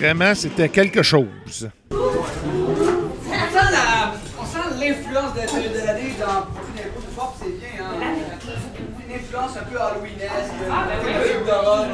[0.00, 1.26] Vraiment, c'était quelque chose.
[1.92, 7.14] On sent la- on sent l'influence de la série de l'année dans beaucoup d'impôts de
[7.14, 8.14] force, c'est bien, hein?
[9.06, 11.86] Une influence un peu halloweenesque, un peu d'horreur.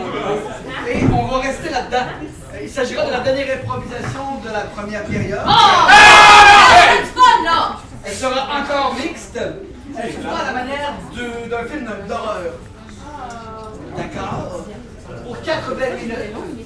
[0.89, 2.07] Et on va rester là-dedans.
[2.55, 5.41] Euh, Il s'agira de la dernière improvisation de la première période.
[5.45, 5.51] Oh!
[5.91, 7.77] C'est fun, là!
[8.05, 9.37] Elle sera encore mixte.
[9.99, 12.53] Elle se fera à la manière de- d'un film d'horreur.
[13.97, 14.65] D'accord?
[15.25, 16.66] Pour quatre belles minutes.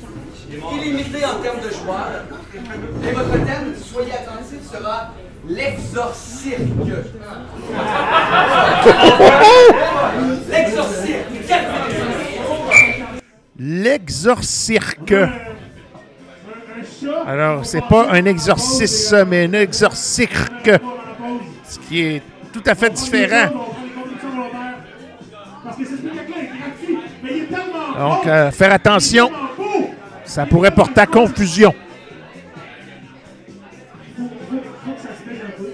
[0.51, 2.24] Illimité en termes de joueurs.
[3.09, 5.12] Et votre thème, soyez attentifs, sera
[5.48, 6.61] l'exorcirque.
[10.51, 11.46] L'exorcirque.
[11.46, 12.11] Quatre minutes.
[13.59, 15.14] L'exorcirque.
[17.26, 20.70] Alors, c'est pas un exorcisme, mais un exorcirque.
[21.64, 22.22] Ce qui est
[22.53, 23.68] tout à fait différent.
[27.98, 29.30] Donc, euh, faire attention.
[30.31, 31.74] Ça pourrait porter à confusion.
[34.16, 35.70] Faut, faut, faut que ça se mette un peu.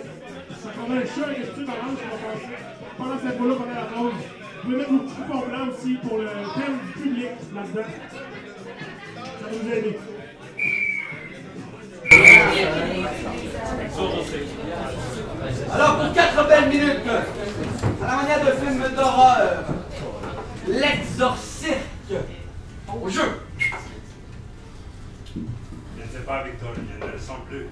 [0.63, 2.57] Ça prendra un chat et costume orange qu'on va passer
[2.97, 4.15] pendant cette fois-là, pendant la pause.
[4.15, 7.89] Vous pouvez mettre vos petits coupons blancs aussi pour le thème du public là-dedans.
[9.15, 9.99] Ça va vous aider.
[15.71, 17.11] Alors, pour quatre belles minutes,
[18.03, 19.65] à la manière de film d'horreur,
[20.67, 21.77] l'exorcirque.
[22.89, 23.46] Au jeu.
[26.27, 27.67] Pas, Victor, je ne le sens plus.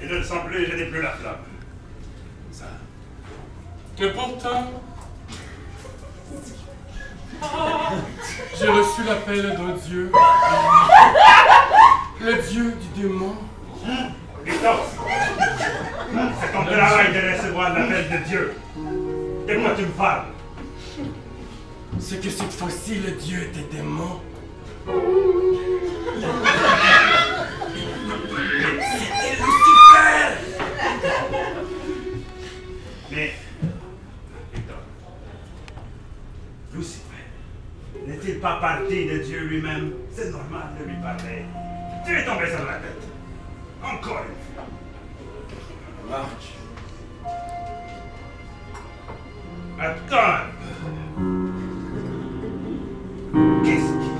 [0.00, 1.38] Je ne le sens plus, je n'ai plus la flamme.
[2.52, 2.66] Ça.
[4.00, 4.70] Et pourtant,
[8.56, 10.12] j'ai reçu l'appel d'un dieu.
[12.20, 13.34] Le dieu du démon.
[14.44, 14.86] Victor
[16.40, 18.54] C'est ton travail de recevoir l'appel de Dieu.
[19.48, 20.26] De quoi tu me parles?
[21.98, 24.20] C'est que cette fois-ci, le dieu était démon.
[29.38, 30.38] Lucifer
[33.10, 33.32] Mais,
[34.54, 34.76] Victor,
[36.72, 37.02] Lucifer,
[38.06, 39.92] n'est-il pas parti de Dieu lui-même?
[40.10, 41.44] C'est normal de lui parler.
[42.06, 43.02] Tu es tombé sur la tête.
[43.82, 44.64] Encore une fois.
[49.80, 50.46] Attends
[53.64, 54.17] Qu'est-ce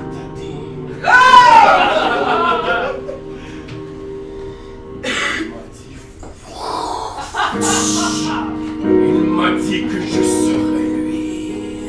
[8.84, 11.84] il m'a dit que je serais lui.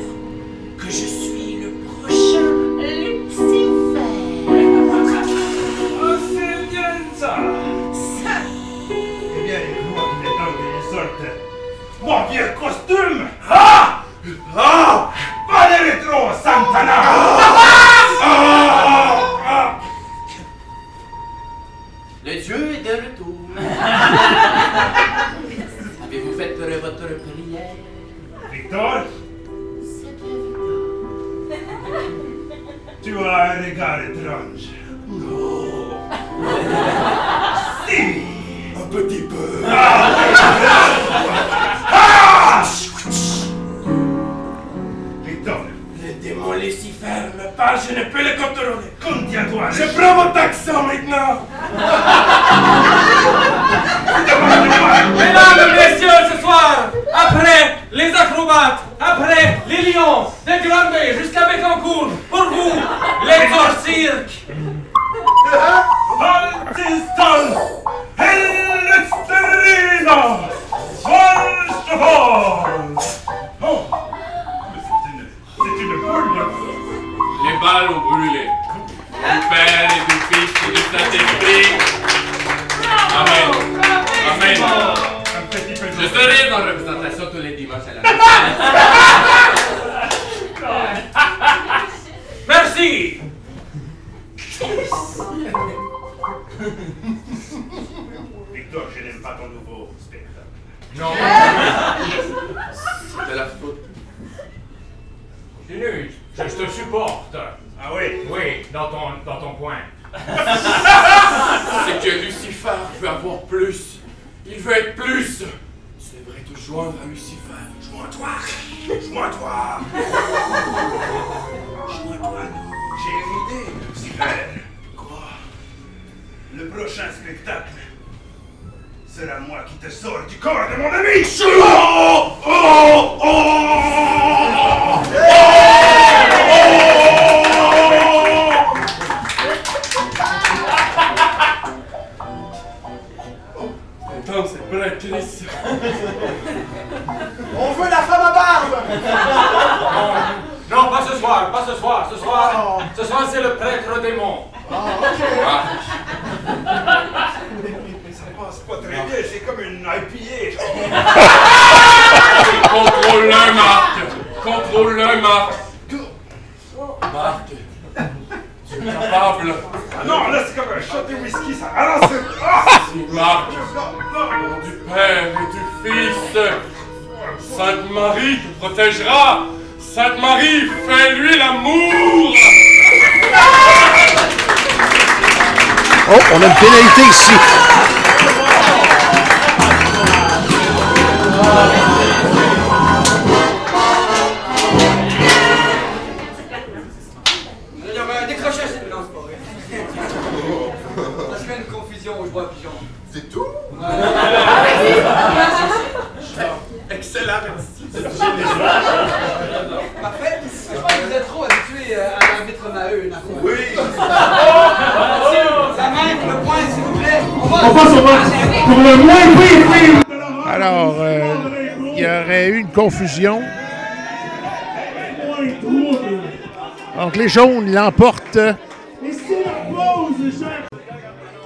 [0.77, 4.09] Que je suis le prochain Lucifer.
[6.01, 7.33] Oh, c'est bien ça
[8.89, 11.23] Eh bien, il croit qu'il est temps qu'il sorte.
[12.01, 14.03] Mon vieux costume Ah
[14.55, 15.09] Ah
[22.25, 23.37] le Dieu est de retour.
[26.03, 27.75] Avez-vous fait votre prière?
[28.51, 28.97] Victor?
[33.01, 34.67] Tu as un regard étrange.
[35.07, 35.97] Non.
[37.87, 38.01] si!
[38.75, 39.47] Un petit peu.
[39.67, 41.68] Ah!
[46.67, 48.91] Si ferme, pas je ne peux le contrôler.
[49.01, 49.69] Contiens-toi.
[49.71, 51.47] Je prends mon accent maintenant.
[55.17, 62.09] Mesdames et messieurs, ce soir, après les acrobates, après les lions, les grandes jusqu'à Bécancourt,
[62.29, 62.73] pour vous,
[63.25, 64.43] les corps cirques.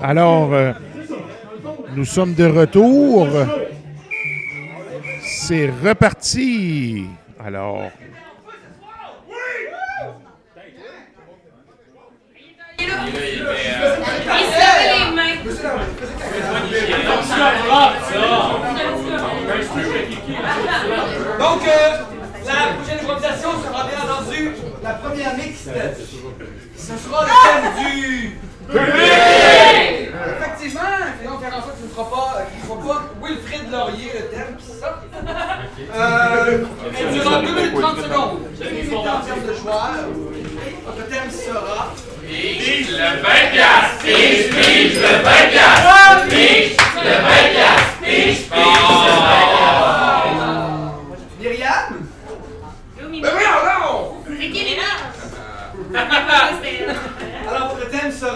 [0.02, 0.72] Alors, euh,
[1.96, 3.28] nous sommes de retour.
[5.22, 7.06] C'est reparti.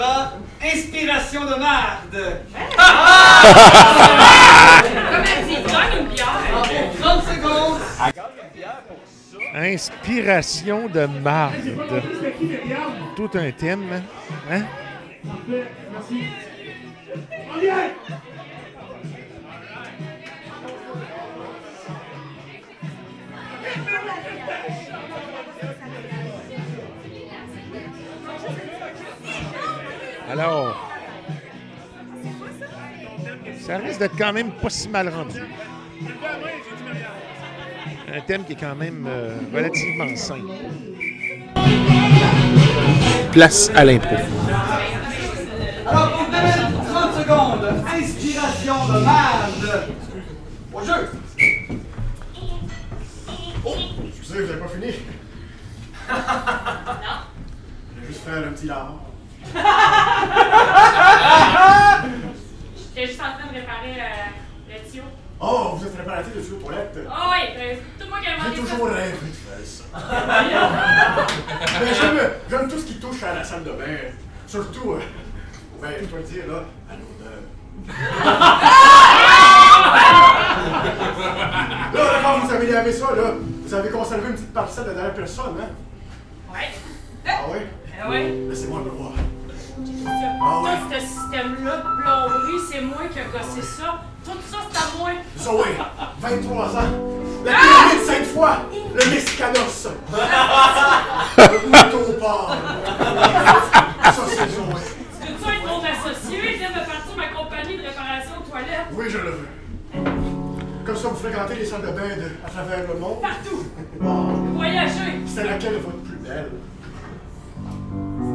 [0.08, 0.34] là,
[0.64, 2.42] inspiration de marde.
[5.12, 6.42] Comme elle dit, gagne une bière.
[6.56, 6.62] En
[7.02, 7.82] 30 secondes.
[9.56, 11.54] Inspiration de marde.
[13.16, 14.04] Tout un thème, hein?
[14.52, 14.64] hein?
[15.92, 16.24] Merci.
[17.50, 18.27] On y est!
[30.30, 30.76] Alors,
[33.66, 35.40] ça risque d'être quand même pas si mal rendu.
[38.14, 40.52] Un thème qui est quand même euh, relativement simple.
[43.32, 44.16] Place à l'impro.
[45.86, 49.88] Alors, pour vous 30 secondes, inspiration de mage.
[50.74, 51.10] Au jeu!
[53.66, 53.76] Oh,
[54.08, 54.94] excusez, vous n'avez pas fini?
[56.10, 56.16] non.
[57.96, 59.07] Je vais juste faire un petit larme.
[62.78, 64.30] J'étais juste en train de réparer euh,
[64.70, 65.04] le tuyau.
[65.40, 66.98] Oh, vous êtes réparateur de tuyaux toilettes?
[67.08, 68.62] Oh oui, euh, c'est tout moi qui ai J'ai inventé ça.
[68.74, 69.84] toujours rêvé de faire ça.
[71.82, 72.20] Mais j'aime,
[72.50, 73.98] j'aime tout ce qui touche à la salle de bain.
[74.48, 75.02] Surtout, euh,
[75.82, 77.42] ben, je dois le dire, là, à l'odeur.
[81.94, 83.34] là, quand vous avez lavé ça, là,
[83.66, 85.70] vous avez conservé une petite parcelle de la dernière personne, hein?
[86.54, 86.70] Ouais.
[87.28, 87.60] Ah oui?
[88.02, 88.34] Ah ouais.
[88.50, 89.12] Laissez-moi le voir.
[89.78, 94.02] Tout ce système-là plomberie, c'est moi qui ai gossé ça.
[94.26, 95.10] Tout ça, c'est à moi.
[95.40, 95.78] Zoé,
[96.20, 96.80] 23 ans.
[97.46, 98.58] La pyramide cinq fois.
[98.74, 99.88] Le Mexicanos.
[101.38, 102.58] le mouton pâle.
[104.04, 104.82] Ça, c'est Zoé.
[105.22, 106.42] Tu veux être mon associé?
[106.42, 108.88] Je viens de partir ma compagnie de réparation de toilettes.
[108.94, 109.48] Oui, je le veux.
[110.86, 113.22] Comme ça, vous fréquentez les salles de bain de- à travers le monde.
[113.22, 113.64] Partout.
[114.00, 114.34] Bon.
[114.56, 115.22] Voyager.
[115.28, 116.50] C'est laquelle est votre plus belle?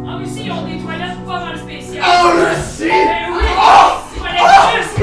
[0.05, 2.05] En Russie, ils ont des toilettes pas mal spéciales.
[2.05, 2.89] En Russie?
[2.89, 3.45] Ben oui!
[3.57, 4.19] Oh!
[4.19, 4.43] Toilettes
[4.75, 4.95] russes!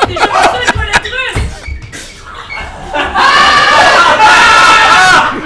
[0.00, 1.42] C'est déjà ça, les toilettes russes!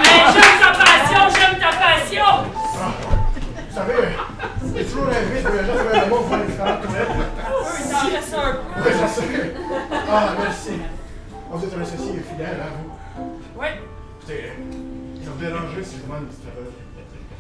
[0.03, 2.31] Hey, j'aime ta passion, j'aime ta passion!
[3.69, 4.09] Vous savez,
[4.77, 7.09] j'ai toujours rêvé de voyager à travers le monde pour voir les différentes toilettes.
[7.11, 8.59] Oui, t'en restes un peu.
[8.77, 9.55] Oui, je sais.
[10.11, 10.71] Ah, merci.
[11.53, 13.63] Oh, Vous êtes un associé fidèle, hein, vous?
[13.63, 14.53] Écoutez,
[15.25, 16.73] ça vous dérangerait si je vous demande une petite faveur?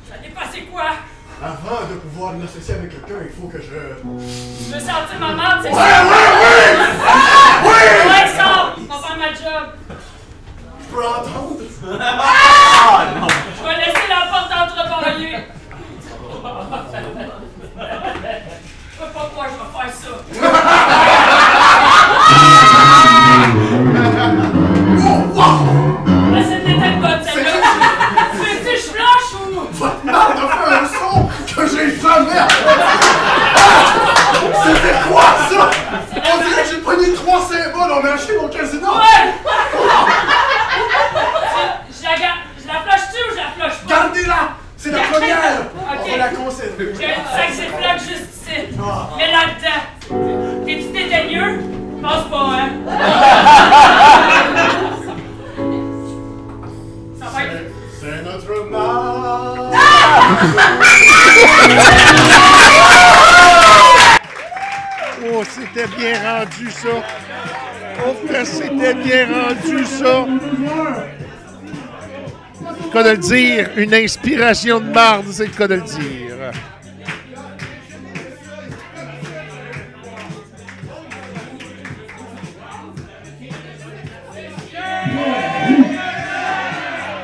[0.09, 0.91] ça dépassé quoi?
[1.43, 3.65] Avant de pouvoir m'associer avec quelqu'un, il faut que je...
[3.65, 6.05] Tu veux sentir ma marde, c'est Ouais, ça?
[6.05, 6.57] ouais, oui!
[7.65, 7.71] Oui!
[8.11, 8.77] Ouais, sors!
[8.79, 9.67] On va faire ma job.
[9.89, 11.57] Je peux entendre?
[11.81, 15.39] Je vais laisser la porte entrebâillée.
[18.93, 20.13] Je sais pas pourquoi je vais faire ça.
[37.01, 38.89] pogné trois symboles en acheté au casino!
[38.89, 39.33] Ouais!
[41.91, 42.39] Je la garde.
[42.61, 43.89] Je la flush-tu ou je la flush pas?
[43.89, 44.41] Gardez-la!
[44.77, 45.39] C'est la première!
[45.77, 46.01] On Ok.
[46.11, 46.93] va la conserver.
[46.99, 48.57] J'ai un sac Ziploc juste ici.
[48.83, 48.85] Ah.
[49.17, 49.83] Mets là-dedans.
[50.67, 51.53] T'es-tu dédaigneux?
[51.97, 52.69] Je pense pas, hein?
[57.19, 57.71] Ça va être...
[58.01, 59.75] C'est notre marde!
[65.41, 66.89] Oh, c'était bien rendu ça.
[68.07, 70.27] Oh, que c'était bien rendu ça.
[72.61, 76.53] Le cas de le dire, une inspiration de marde, c'est le cas de le dire.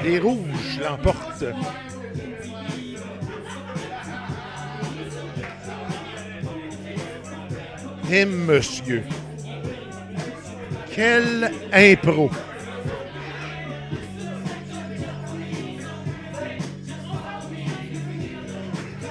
[0.04, 1.44] Les rouges l'emportent.
[8.10, 9.02] Et monsieur,
[10.94, 12.30] quel impro!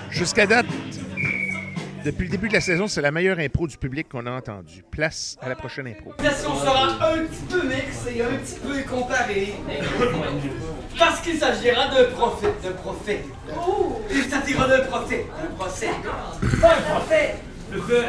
[0.10, 0.66] Jusqu'à date,
[2.06, 4.86] depuis le début de la saison, c'est la meilleure impro du public qu'on a entendue.
[4.90, 6.12] Place à la prochaine impro.
[6.18, 9.56] L'impression sera un petit peu mix et un petit peu comparée.
[10.98, 13.26] Parce qu'il s'agira d'un prophète, d'un prophète.
[14.10, 15.90] Il s'agira d'un prophète, un procès.
[16.62, 17.00] Pas un
[17.72, 18.06] prophète.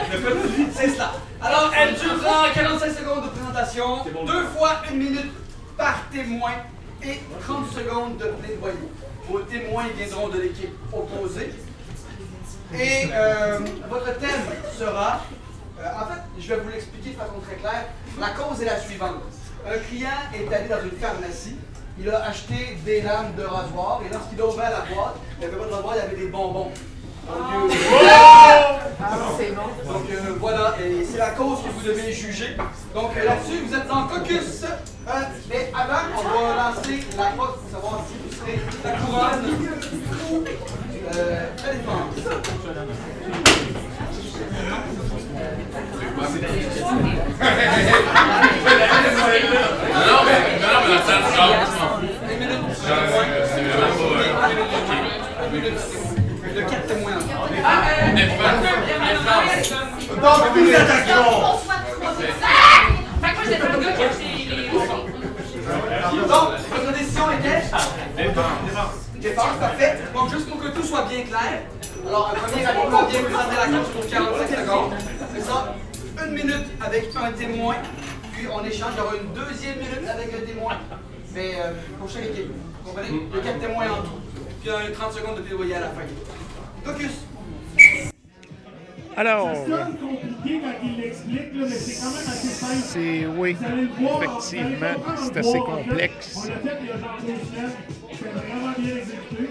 [0.74, 1.12] C'est cela.
[1.40, 5.32] Alors, elle durera 45 secondes de présentation, deux fois une minute
[5.76, 6.52] par témoin
[7.02, 8.76] et 30 secondes de plaidoyer.
[9.28, 11.52] Vos témoins viendront de l'équipe opposée.
[12.74, 14.30] Et euh, votre thème
[14.76, 15.20] sera,
[15.78, 17.86] euh, en fait, je vais vous l'expliquer de façon très claire.
[18.18, 19.22] La cause est la suivante.
[19.66, 21.56] Un client est allé dans une pharmacie,
[21.98, 25.44] il a acheté des lames de rasoir, et lorsqu'il a ouvert la boîte, il n'y
[25.46, 26.70] avait pas de rasoir, il y avait des bonbons.
[27.26, 29.52] Donc, euh,
[29.86, 32.56] donc euh, voilà, et c'est la cause que vous devez juger.
[32.94, 34.62] Donc euh, là-dessus, vous êtes en caucus.
[34.62, 35.12] Euh,
[35.48, 39.44] mais avant, on va lancer la vote pour savoir si vous serez la couronne
[40.30, 40.44] ou
[41.14, 42.14] euh, la défense.
[56.56, 56.62] Le.
[56.62, 57.12] Le 4 témoins.
[58.14, 59.70] Défense.
[60.08, 61.58] Donc, nous attaquons!
[63.20, 64.70] Fait que moi, j'étais le gars qui a acheté les...
[66.28, 67.62] Donc, votre décision était
[69.20, 69.98] Défense, parfait.
[70.14, 71.62] Donc, juste pour que tout soit bien clair,
[72.06, 74.92] alors, un premier aliment vient présenter la carte pour 45 secondes.
[75.34, 75.74] C'est ça,
[76.24, 77.74] une minute avec un témoin,
[78.32, 78.92] puis on échange.
[78.94, 80.74] Il y aura une deuxième minute avec un témoin,
[81.34, 82.52] mais euh, pour chaque équipe.
[82.84, 83.08] Vous comprenez?
[83.10, 84.20] Il y a quatre témoins en tout.
[84.60, 86.02] Puis un 30 secondes de plaidoyer à la fin.
[86.86, 87.26] Focus!
[89.16, 92.72] Alors, Ça sonne compliqué quand il l'explique, là, mais c'est quand même assez simple.
[92.84, 96.36] c'est, oui, Vous allez le voir, effectivement, c'est assez complexe.
[96.36, 97.72] On l'a fait il y a genre deux semaines.
[98.12, 99.50] C'est vraiment bien exécuté.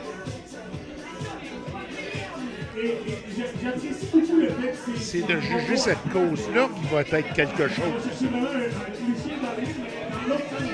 [2.77, 2.93] Et, et
[3.37, 5.21] j'a- j'apprécie beaucoup le fait que c'est.
[5.21, 8.03] C'est de juger cette cause-là qui va être quelque chose.
[8.19, 9.73] C'est vraiment un, un cliché dans les mais
[10.11, 10.69] dans l'autre sens,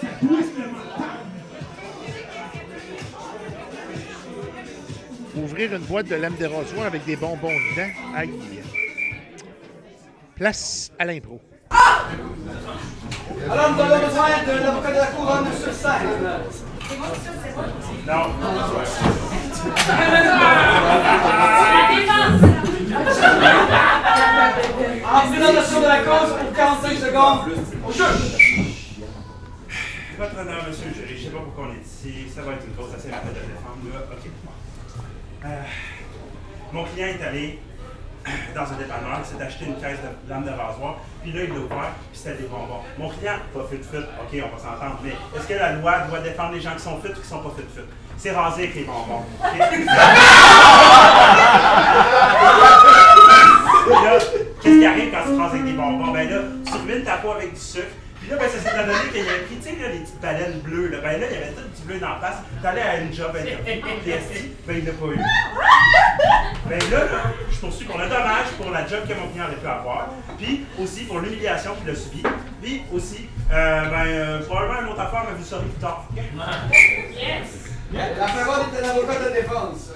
[0.00, 1.07] ça twist le mental.
[5.42, 7.90] Ouvrir une boîte de lames de rasoir avec des bonbons dedans.
[8.16, 8.30] Aïe.
[10.34, 11.40] Place à l'impro.
[13.50, 16.08] Alors, nous avons besoin de l'avocat de la couronne sur scène.
[18.06, 18.26] La
[21.94, 22.42] défense!
[25.10, 27.40] En présentation de la cause pour 45 secondes.
[27.86, 27.92] Au!
[30.18, 32.28] Votre honneur, monsieur le jury, je sais pas pourquoi on est ici.
[32.34, 34.00] Ça va être une cause assez rapide à défendre, là.
[34.10, 34.24] OK.
[35.44, 35.62] Euh,
[36.72, 37.58] mon client est allé
[38.54, 41.50] dans un dépanneur, il s'est acheté une caisse de lames de rasoir, puis là, il
[41.50, 42.80] l'a ouvert, puis c'était des bonbons.
[42.98, 46.20] Mon client, pas fit fit, OK, on va s'entendre, mais est-ce que la loi doit
[46.20, 47.86] défendre les gens qui sont fit ou qui sont pas fit fit?
[48.16, 49.24] C'est rasé avec les bonbons.
[53.88, 54.18] Là,
[54.60, 56.12] qu'est-ce qui arrive quand tu te rases avec des bonbons?
[56.12, 57.86] Ben là, tu ruines ta peau avec du sucre.
[58.28, 60.60] Là, ben, ça s'est donné qu'il y avait pris, tu sais, là, les petites baleines
[60.60, 60.88] bleues.
[60.88, 60.98] Là.
[61.00, 62.36] Ben là, il y avait tout du bleu dans la face.
[62.62, 65.18] T'allais à une job esti, ben il l'a pas eu.
[66.68, 69.56] Ben là, là, je poursuis pour le dommage pour la job que mon client aurait
[69.56, 70.08] pu avoir.
[70.36, 72.22] Puis aussi pour l'humiliation qu'il a subie.
[72.60, 76.06] Puis aussi, euh, ben, euh, probablement une autre affaire, mais vous saurez plus tard.
[76.10, 76.22] OK?
[77.94, 79.92] La parole est à l'avocat de défense.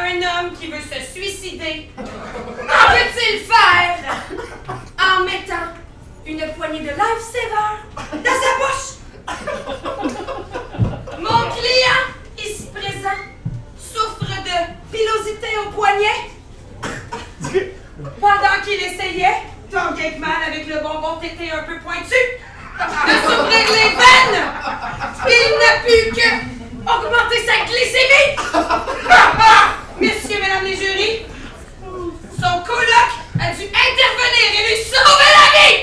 [0.00, 3.98] Un homme qui veut se suicider peut-il faire
[4.96, 5.72] en mettant
[6.24, 7.78] une poignée de lifesaver
[8.12, 8.90] dans sa poche?
[11.18, 12.04] Mon client,
[12.38, 13.18] ici présent,
[13.76, 14.56] souffre de
[14.92, 16.30] pilosité au poignet.
[18.20, 22.14] Pendant qu'il essayait, que mal avec le bonbon tété un peu pointu,
[22.78, 24.44] de s'ouvrir les veines,
[25.26, 26.28] il n'a pu que
[26.86, 28.36] augmenter sa glycémie.
[30.38, 31.26] Messieurs, mesdames les jurys,
[31.82, 33.10] son coloc
[33.40, 35.76] a dû intervenir et lui sauver la vie.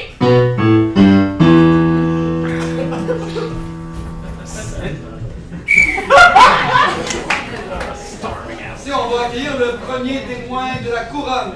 [8.58, 11.54] Merci, on va accueillir le premier témoin de la couronne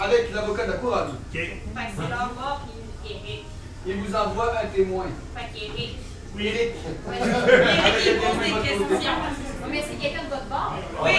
[0.00, 1.08] avec l'avocat de la couronne.
[1.10, 1.34] OK.
[1.34, 1.52] Fait que
[1.96, 2.60] c'est leur mort
[3.04, 3.44] qui Eric.
[3.86, 5.06] Il vous envoie un témoin.
[5.36, 5.96] Fait qu'Eric.
[6.38, 6.74] Oui, Eric.
[6.84, 9.16] Pose des questions.
[9.70, 10.74] Mais c'est quelqu'un de votre bord?
[11.02, 11.10] Oui,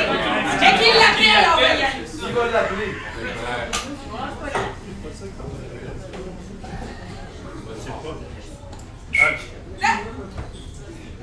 [0.61, 1.93] mais qu'il l'appelle, alors, voyons.
[2.13, 2.91] Il va l'appeler.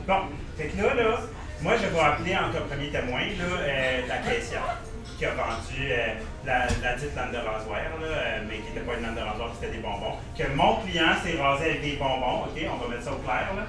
[0.07, 0.20] Bon,
[0.59, 1.18] fait que là,
[1.62, 4.78] moi, je vais appeler en comme premier témoin là, euh, la caissière
[5.16, 6.14] qui a vendu euh,
[6.44, 9.20] la, la dite lame de rasoir, là, euh, mais qui n'était pas une lame de
[9.20, 10.16] rasoir, c'était des bonbons.
[10.36, 12.60] Que mon client s'est rasé avec des bonbons, OK?
[12.70, 13.62] On va mettre ça au clair, là.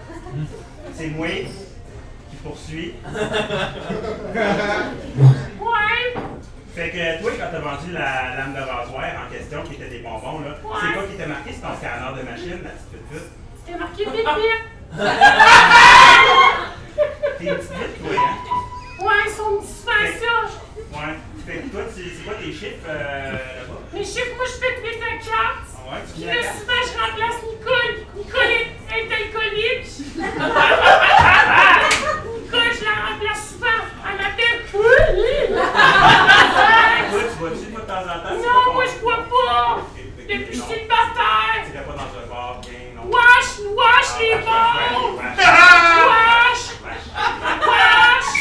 [0.94, 1.28] C'est moi
[2.30, 2.96] qui poursuit.
[5.60, 6.14] Ouais.
[6.76, 10.00] Fait que toi, quand t'as vendu la lame de rasoir en question, qui était des
[10.00, 11.54] bonbons, là, c'est quoi qui était marqué?
[11.54, 13.30] Sur ton scanner de machine, la petite pute?
[13.66, 14.28] C'était marqué vite.
[17.38, 18.36] T'es une petite vite, toi, hein?
[19.00, 19.86] Ouais, son petit.
[20.92, 21.16] Ouais.
[21.48, 23.80] Tu- c'est quoi tes chiffres euh, là-bas?
[23.94, 25.32] Mais chiffres, moi, je fais 8 à 4.
[25.32, 27.94] Ah ouais, tu Puis là, souvent, je remplace Nicole.
[28.18, 29.88] Nicole est, est alcoolique.
[32.36, 33.80] Nicole, je la remplace souvent.
[34.04, 34.60] Elle m'appelle.
[37.12, 38.36] Toi, tu bois-tu de temps en temps?
[38.36, 39.88] Non, moi, je bois pas.
[40.28, 41.64] Depuis que je suis célibataire.
[41.66, 43.04] Tu pas dans un bar, bien, non?
[43.10, 44.96] Wash, wash les Ah, balles.
[45.00, 45.32] ouais, ouais.
[46.10, 46.64] Wash.
[47.66, 48.32] Wash.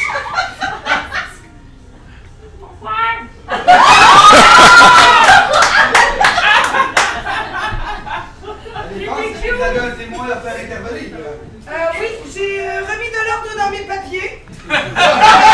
[11.69, 14.43] Euh, oui, j'ai euh, remis de l'ordre dans mes papiers.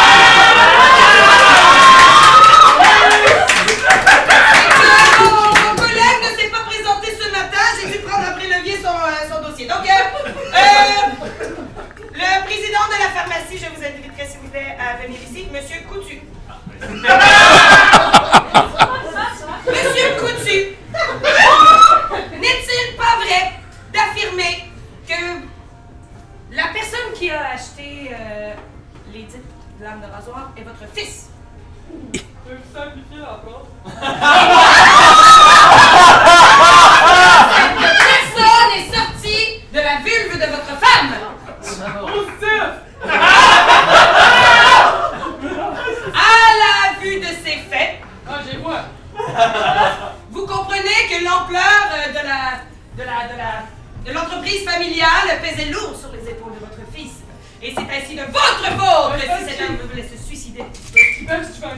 [29.83, 31.29] lame de rasoir est votre fils.
[32.45, 32.93] Personne
[38.77, 41.11] est sortie de la vulve de votre femme.
[46.13, 47.99] À la vue de ces faits.
[50.31, 52.61] Vous comprenez que l'ampleur de la
[52.97, 53.51] de la de la
[54.05, 55.82] de l'entreprise familiale pesait lourd
[61.41, 61.77] Si tu fais un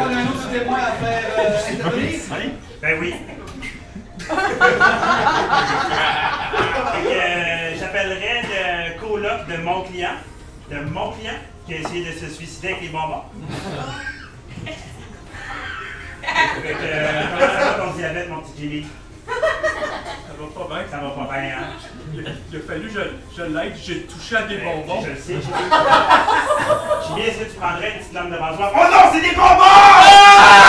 [0.00, 1.24] un autre témoin à faire.
[1.38, 1.58] Euh,
[2.82, 3.14] ben oui.
[7.06, 10.16] euh, J'appellerais le coloc de mon client,
[10.70, 11.32] de mon client,
[11.66, 13.22] qui a essayé de se suicider avec les bonbons.
[16.56, 17.22] Avec euh,
[17.86, 18.86] mon diabète, mon petit Jimmy?
[20.34, 20.84] Ça va pas bien.
[20.90, 21.64] Ça va pas bien, hein?
[22.12, 23.00] Il, a fallu je,
[23.36, 25.02] je l'aide, j'ai touché à des ben, bonbons.
[25.02, 28.72] Je le sais, j'ai bien est-ce que tu prendrais une petite lame de rasoir?
[28.74, 29.62] Oh non, c'est des bonbons!
[29.62, 30.64] Ah!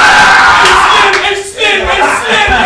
[1.29, 2.64] Elle slim, elle slim, elle!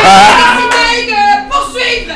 [0.00, 2.14] que poursuivre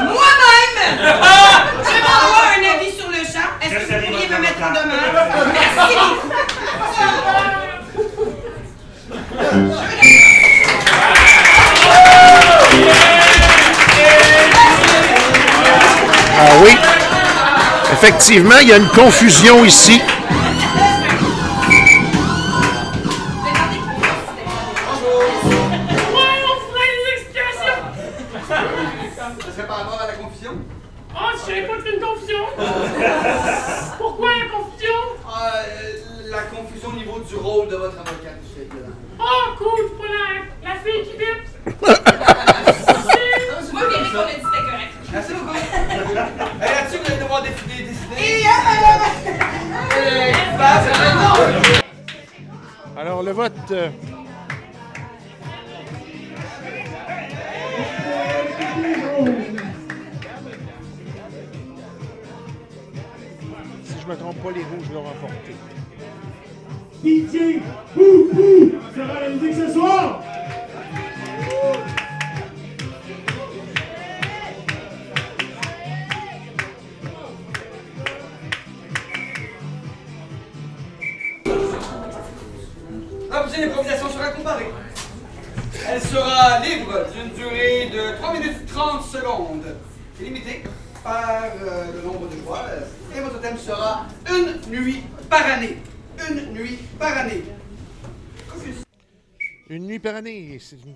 [0.00, 0.78] moi-même.
[0.98, 3.48] Je m'envoie un avis sur le champ.
[3.60, 5.46] Est-ce que vous pourriez me mettre en demeure?
[5.52, 5.96] Merci
[16.40, 16.70] Ah oui.
[17.92, 20.00] Effectivement, il y a une confusion ici.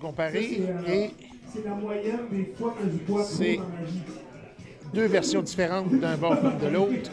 [0.05, 1.11] Euh, et
[1.53, 3.59] C'est la moyenne des fois que je bois C'est-
[4.93, 7.11] deux versions différentes d'un bord comme de l'autre.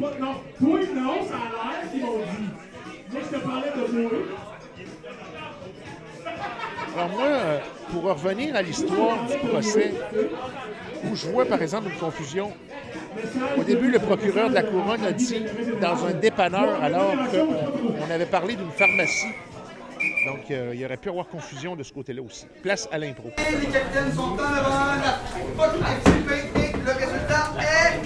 [0.00, 2.48] Pas- Non, toi, non, ça a l'air qu'ils m'ont dit.
[3.12, 4.10] Moi, je te parlais de moi.
[6.94, 7.58] Alors moi, euh,
[7.90, 9.92] pour revenir à l'histoire du procès,
[11.10, 12.52] où je vois par exemple une confusion.
[13.58, 15.42] Au début, le procureur de la couronne a dit
[15.80, 19.28] dans un dépanneur alors qu'on avait parlé d'une pharmacie.
[20.26, 22.46] Donc, euh, il y aurait pu avoir confusion de ce côté-là aussi.
[22.62, 23.30] Place à l'impro.
[23.38, 24.94] Et les capitaines sont en avant.
[25.02, 25.18] La
[25.56, 26.12] faute est
[26.84, 28.00] le résultat est.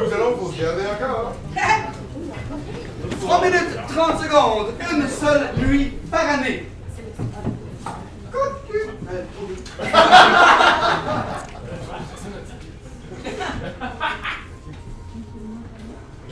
[0.00, 1.34] Nous allons vous regarder encore.
[3.20, 4.74] 3 minutes 30 secondes.
[4.92, 6.66] Une seule nuit par année.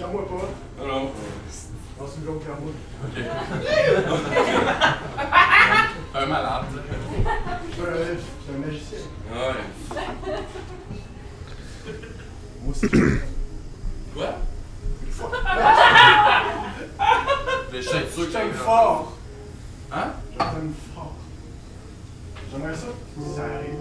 [0.06, 0.48] Regarde-moi pas.
[0.84, 1.10] Non, non.
[1.50, 2.72] C'est une joke, regarde-moi.
[6.14, 6.64] Un malade.
[7.68, 8.98] Je suis un- je suis un magicien.
[9.32, 9.62] Ouais.
[12.62, 12.86] Moi aussi.
[14.14, 14.30] Quoi?
[17.72, 19.12] Mais je sûr que J'aime fort.
[19.92, 20.06] Hein?
[20.32, 21.14] Je t'aime fort.
[22.52, 22.86] J'aimerais ça
[23.18, 23.80] si ça arrive.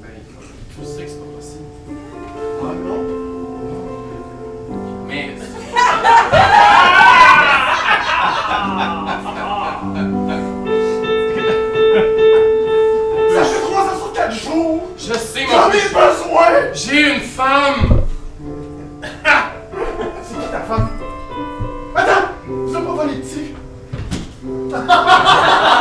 [0.00, 0.08] Ben,
[0.74, 1.68] tu sais que c'est pas possible.
[2.62, 3.01] Ah non?
[5.12, 5.36] Mais.
[13.34, 14.88] Ça fait 300 sur 4 jours!
[14.96, 16.48] Je sais, J'en mon ai besoin!
[16.72, 18.04] J'ai une femme!
[20.22, 20.88] C'est qui ta femme?
[21.94, 22.28] Attends!
[22.46, 23.54] Tu l'as pas volé dessus!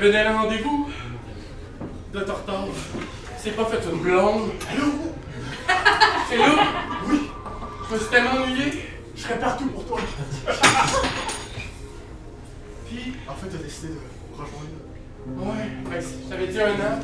[0.00, 0.88] donné un rendez-vous
[2.12, 2.66] de tortard.
[3.38, 4.50] C'est pas fait une blonde.
[4.70, 4.92] Allô?
[6.28, 6.50] C'est là?
[7.08, 7.30] Oui.
[7.88, 8.84] Je me suis tellement ennuyé.
[9.16, 9.98] Je serai partout pour toi.
[12.88, 13.98] Puis, en fait, t'as décidé de
[14.32, 14.80] rejoindre.
[15.36, 16.98] Ouais, ben, je t'avais dit un an?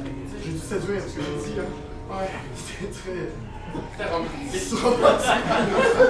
[0.44, 1.70] J'ai dû séduire ce que j'ai dit, hein.
[2.10, 3.28] Ouais, C'était très.
[3.92, 4.52] c'était romantique.
[4.52, 5.28] C'est romantique.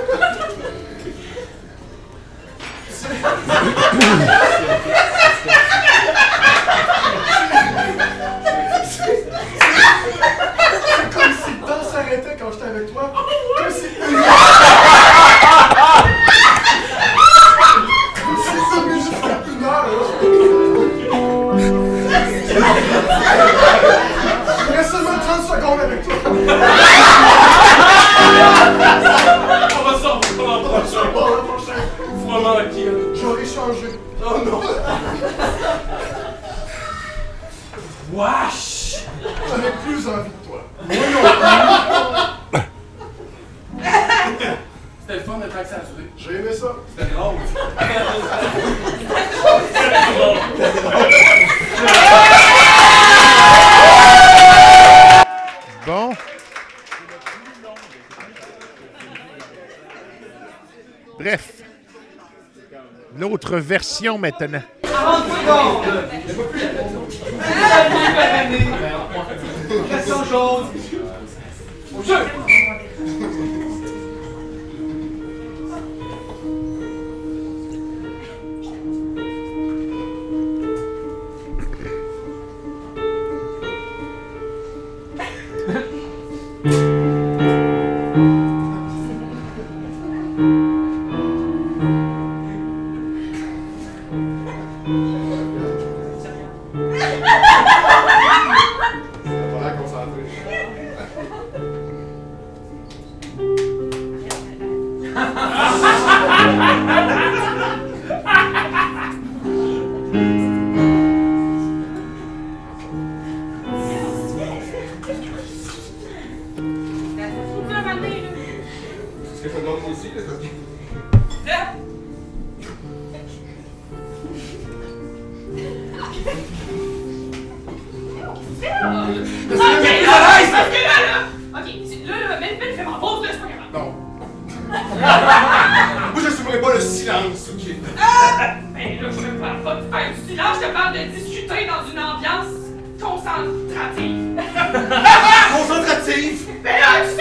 [63.87, 64.63] version maintenant.
[64.83, 66.26] 40 secondes!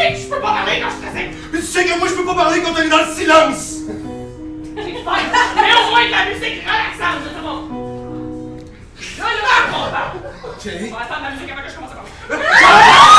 [0.05, 1.29] Là, sais je peux pas parler quand je suis.
[1.51, 3.77] Mais tu sais que moi, je peux pas parler quand on est dans le silence!
[4.75, 7.57] Mais au moins de la musique relaxante, c'est bon.
[9.17, 10.17] Là, là, on parle.
[10.43, 10.65] Ok.
[10.65, 13.11] On va attendre la musique avant que je commence à parler.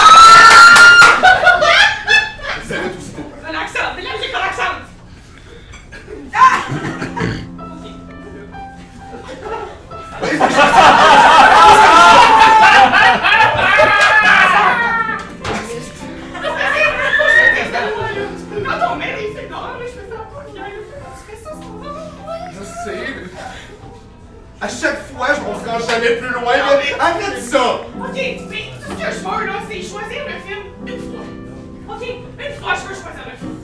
[28.16, 31.94] Ok, mais tout ce que je veux, là, c'est choisir le film une fois.
[31.94, 33.56] Ok, une fois, je veux choisir le film.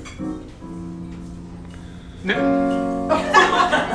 [2.23, 2.35] Mais...
[2.35, 3.17] Tu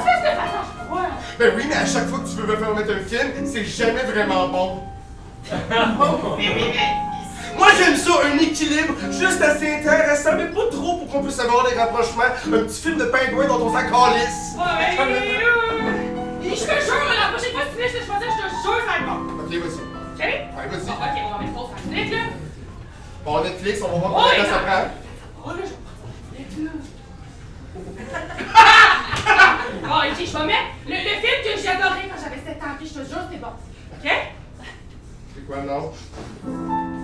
[0.02, 1.06] fais cette façon, je vois.
[1.38, 3.66] Ben oui, mais à chaque fois que tu veux me faire mettre un film, c'est
[3.66, 4.80] jamais vraiment bon.
[6.40, 7.56] Mais oui, mais.
[7.56, 11.70] Moi, j'aime ça, un équilibre juste assez intéressant, mais pas trop pour qu'on puisse avoir
[11.70, 12.24] des rapprochements.
[12.48, 14.56] Un petit film de pingouin dont on s'en calisse.
[14.58, 18.50] Ouais, euh, Je te jure, la prochaine fois que tu laisses le choisir, je te
[18.50, 19.44] jure, ça va être bon.
[19.44, 19.97] Ok, vas-y.
[20.18, 20.24] Ok?
[20.24, 20.90] Ouais, vas-y.
[20.90, 22.20] Ok, on va mettre pause à la minute, là.
[23.24, 24.84] Bon, Netflix, on va voir combien de temps ça prend.
[25.46, 26.70] Oh, là, je vais.
[29.84, 32.76] Bon, ok, je vais mettre le, le film que j'ai adoré quand j'avais 7 ans,
[32.78, 33.48] puis je te jure, c'est bon.
[33.48, 34.12] Ok?
[35.36, 36.97] C'est quoi le nom?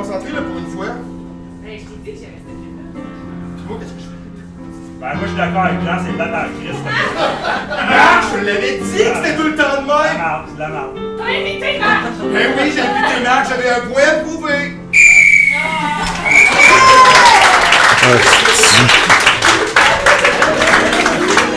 [0.00, 0.86] Concentré, là, pour une fois.
[1.62, 2.56] Mais je t'ai dit que j'aimais cette.
[2.96, 4.16] Puis moi, qu'est-ce que je fais?
[5.00, 6.82] Ben, moi, je suis d'accord avec Jean, c'est plate en Christ.
[7.70, 10.20] Ah, je te l'avais dit que c'était tout le temps de même!
[10.46, 10.96] c'est de la merde.
[11.18, 12.02] T'as invité Marc!
[12.32, 14.62] Ben oui, j'ai invité Marc, j'avais un point à prouver!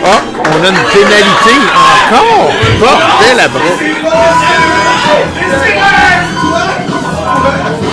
[0.05, 1.55] Ah, on a une pénalité
[2.11, 2.51] encore.
[2.79, 3.75] Bordel à bras.
[7.79, 7.92] Ça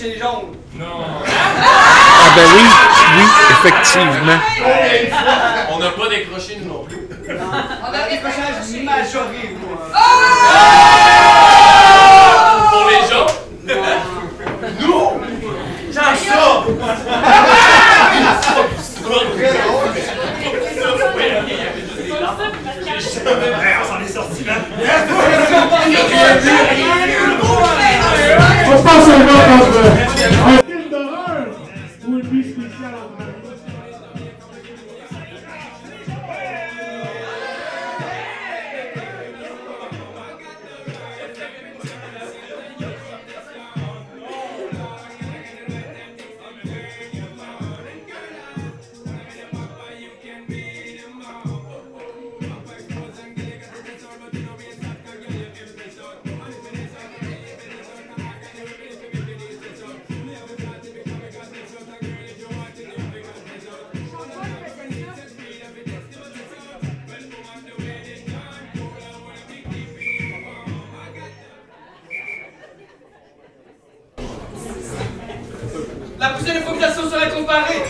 [0.00, 0.56] chez les jaunes.
[0.80, 2.64] Ah ben oui,
[3.16, 4.38] oui, effectivement.
[5.70, 7.08] On n'a pas décroché nous non plus.
[7.28, 8.40] On a décroché
[8.82, 9.76] majoré, moi.
[12.70, 13.26] Pour les gens.
[14.80, 15.10] Nous!
[23.62, 24.54] Hey, on s'en est sorti, là.
[30.20, 30.69] Yeah.
[76.60, 77.82] La prochaine improvisation sera comparée.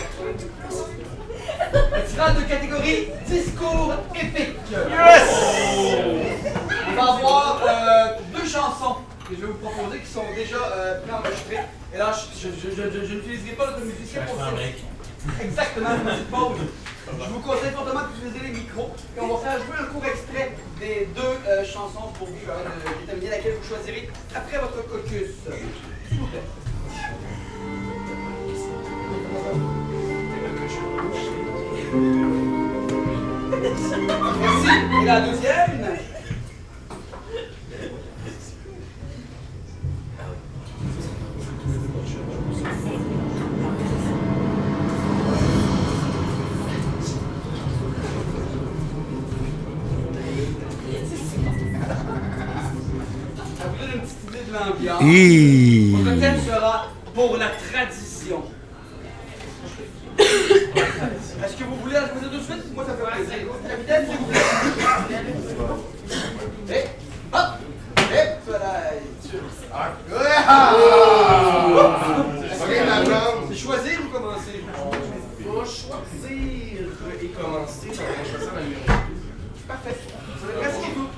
[1.93, 4.55] Elle sera de catégorie discours épique.
[6.87, 8.95] On va avoir euh, deux chansons
[9.27, 11.59] que je vais vous proposer qui sont déjà euh, préenregistrées.
[11.93, 14.51] Et là, je, je, je, je, je n'utiliserai pas notre musicien pour ça.
[15.41, 16.57] Exactement, une petite pause.
[17.07, 20.55] Je vous conseille fortement d'utiliser les micros et on va faire jouer un court extrait
[20.79, 25.31] des deux euh, chansons pour vous permettre de déterminer laquelle vous choisirez après votre caucus.
[26.07, 26.39] S'il vous plaît.
[31.93, 31.99] Merci.
[35.01, 35.81] Et la deuxième
[54.31, 55.01] de l'ambiance.
[55.01, 55.91] Hi.
[55.91, 58.43] Votre thème sera pour la tradition.
[61.43, 62.75] Est-ce que vous voulez la choisir tout de suite?
[62.75, 63.47] Moi, ça me fait plaisir.
[63.67, 64.39] Capitaine, s'il vous plaît.
[66.69, 66.83] Et,
[67.33, 67.49] hop!
[67.97, 68.71] Et, voilà.
[69.73, 70.75] Ah!
[73.49, 74.57] C'est choisir ou commencer?
[75.47, 76.79] On va choisir
[77.21, 78.85] et commencer par choisir la numéro
[79.67, 79.97] Parfait.
[80.61, 81.11] Merci beaucoup.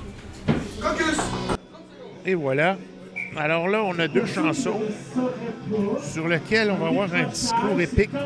[0.80, 1.20] Caucus!
[2.24, 2.76] Et voilà.
[4.04, 4.82] A deux chansons
[6.02, 8.10] sur lesquelles on va avoir un discours épique.
[8.12, 8.18] Quand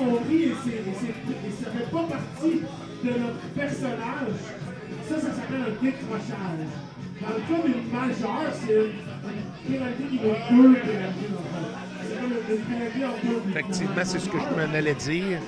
[0.00, 0.54] on rit et,
[1.62, 2.62] ça fait pas partie
[3.04, 4.36] de notre personnage,
[5.06, 6.70] ça, ça s'appelle un décrochage.
[7.20, 8.92] Dans le cas d'une majeure, c'est une
[9.70, 11.26] pénalité niveau 2 pénalité.
[13.50, 15.38] Effectivement, c'est ce que je m'en allais dire.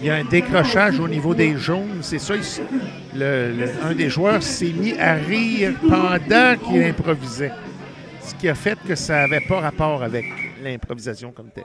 [0.00, 2.60] Il y a un décrochage au niveau des jaunes, c'est ça ici.
[3.14, 7.52] Le- le- un des joueurs s'est mis à rire pendant qu'il improvisait.
[8.20, 10.24] Ce qui a fait que ça n'avait pas rapport avec
[10.62, 11.64] l'improvisation comme telle.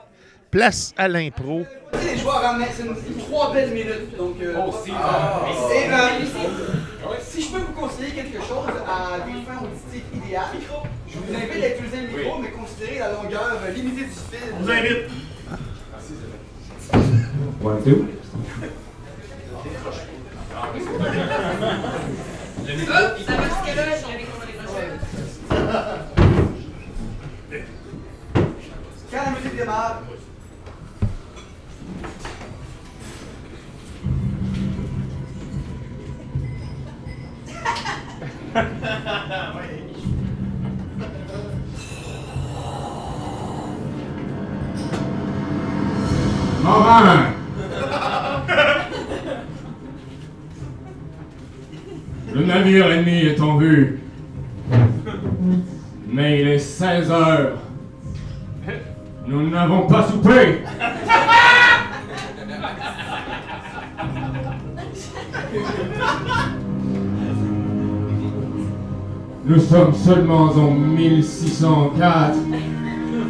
[0.50, 1.64] Place à l'impro.
[2.04, 2.42] Les joueurs
[2.80, 4.16] une- trois belles minutes.
[4.16, 4.94] Donc, euh, Oh, Steve.
[4.94, 10.44] Et, euh, si je peux vous conseiller quelque chose à des fins auditives idéales,
[11.08, 14.54] je vous invite à utiliser le micro, mais considérez la longueur limitée du fil.
[14.58, 15.10] On vous invite.
[17.62, 18.06] One, two.
[29.10, 30.02] Quand la musique démarre,
[46.90, 47.49] Marin!
[52.34, 54.00] Le navire ennemi est en vue.
[56.08, 57.58] Mais il est 16 heures.
[59.26, 60.62] Nous n'avons pas soupé.
[69.44, 72.36] Nous sommes seulement en 1604.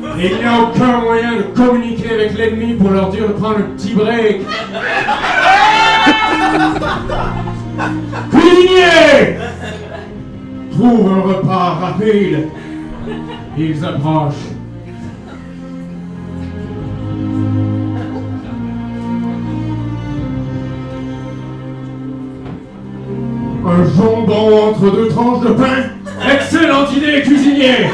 [0.02, 3.76] Il n'y a aucun moyen de communiquer avec l'ennemi pour leur dire de prendre un
[3.76, 4.42] petit break.
[8.30, 9.38] Cuisinier
[10.72, 12.48] Trouve un repas rapide.
[13.58, 14.34] Ils approchent.
[23.66, 25.90] Un jambon entre deux tranches de pain
[26.32, 27.86] Excellente idée, cuisinier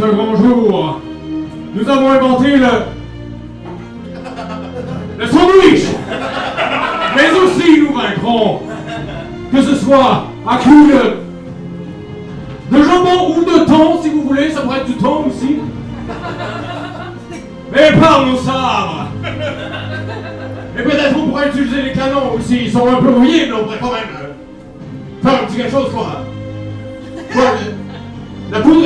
[0.00, 1.00] Un grand jour.
[1.74, 2.66] Nous avons inventé le...
[5.18, 5.82] Le sandwich
[7.16, 8.60] Mais aussi nous vaincrons
[9.52, 11.18] Que ce soit à coup de...
[12.76, 15.56] De jambon ou de thon, si vous voulez, ça pourrait être du thon aussi.
[17.72, 19.06] Mais par nos sabres
[20.78, 23.64] Et peut-être on pourrait utiliser les canons aussi, ils sont un peu rouillés, mais on
[23.64, 24.32] pourrait quand même euh,
[25.22, 26.24] faire un petit quelque chose, quoi.
[27.34, 28.82] Le- La poudre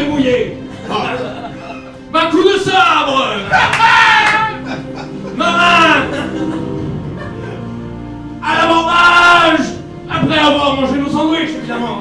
[2.33, 3.37] coup de sabre
[5.37, 6.07] Marin
[8.43, 9.67] À l'abordage
[10.11, 11.99] Après avoir mangé nos sandwichs, évidemment.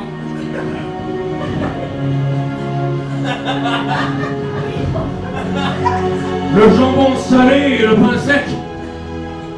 [6.54, 8.44] Le jambon salé et le pain sec,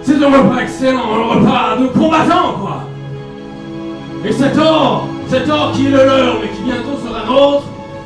[0.03, 2.83] c'est un repas excellent, un repas de combattant, quoi.
[4.23, 7.63] Et cet or, cet or qui est le leur, mais qui bientôt sera nôtre,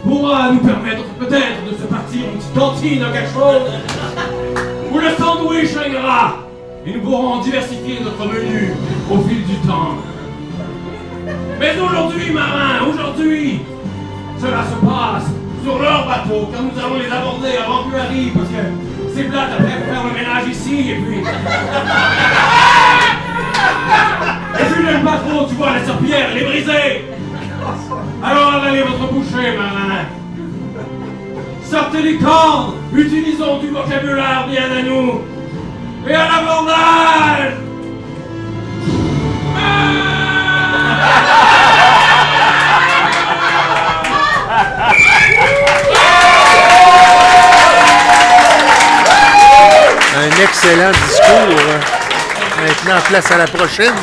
[0.07, 3.61] pourra nous permettre peut-être de se partir une petite cantine à quelque chose,
[4.91, 6.37] où le sandwich ingrat,
[6.85, 8.73] et nous pourrons diversifier notre menu
[9.11, 9.95] au fil du temps.
[11.59, 13.59] Mais aujourd'hui, marin, aujourd'hui,
[14.39, 15.25] cela se passe
[15.63, 19.49] sur leur bateau, car nous allons les aborder avant qu'ils arrivent, parce que c'est plate
[19.59, 21.19] après faire le ménage ici, et puis...
[24.59, 27.05] Et puis j'aime pas trop, tu vois, la serpillière, elle est brisée
[28.23, 30.05] Alors avalez votre bouchée, marin
[31.63, 35.21] Sortez les cordes Utilisons du vocabulaire bien à nous
[36.07, 37.53] Et à l'abordage
[50.19, 51.59] Un excellent discours.
[52.59, 53.93] Maintenant, place à la prochaine.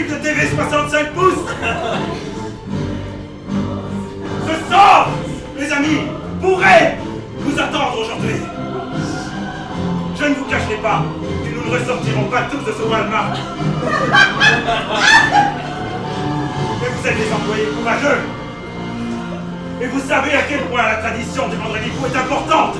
[0.00, 1.44] De TV 65 pouces.
[4.46, 5.08] Ce sort,
[5.58, 6.00] mes amis,
[6.40, 6.96] pourrait
[7.40, 8.36] vous attendre aujourd'hui.
[10.18, 11.02] Je ne vous cacherai pas
[11.44, 13.36] que nous ne ressortirons pas tous de ce Walmart.
[16.80, 18.20] Mais vous êtes des employés courageux.
[19.82, 22.76] Et vous savez à quel point la tradition du vendredi est importante.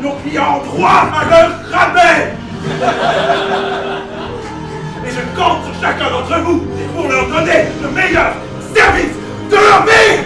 [0.00, 2.32] Nos clients ont droit à leur rabais.
[5.16, 8.32] Je compte sur chacun d'entre vous pour leur donner le meilleur
[8.74, 9.16] service
[9.50, 10.20] de leur vie.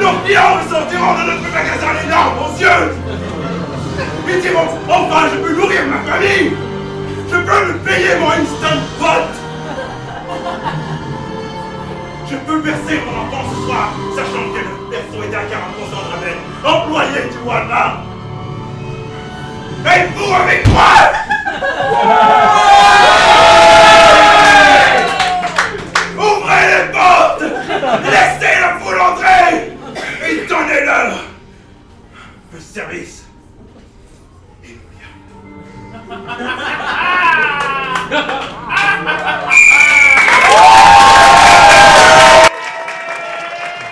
[0.00, 2.96] Nos clients ressortiront de notre magasin les larmes aux yeux.
[4.28, 6.52] Ils diront enfin je peux nourrir ma famille.
[7.30, 9.30] Je peux me payer mon instant pot.
[12.28, 16.10] Je peux verser mon enfant ce soir, sachant que le perso est à 40% de
[16.10, 16.38] rabais.
[16.64, 18.02] Employé du Walmart.
[19.86, 21.23] Et vous avec moi
[26.18, 27.44] Ouvrez les portes
[28.04, 29.72] Laissez la foule entrer
[30.28, 31.24] Et donnez-leur
[32.54, 33.24] le service.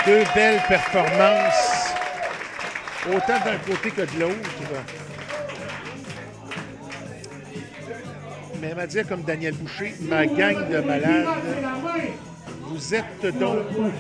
[0.07, 1.95] Deux belles performances,
[3.09, 4.37] autant d'un côté que de l'autre.
[8.63, 11.27] Mais va dire comme Daniel Boucher, ma gang de malades,
[12.61, 13.91] vous êtes donc où?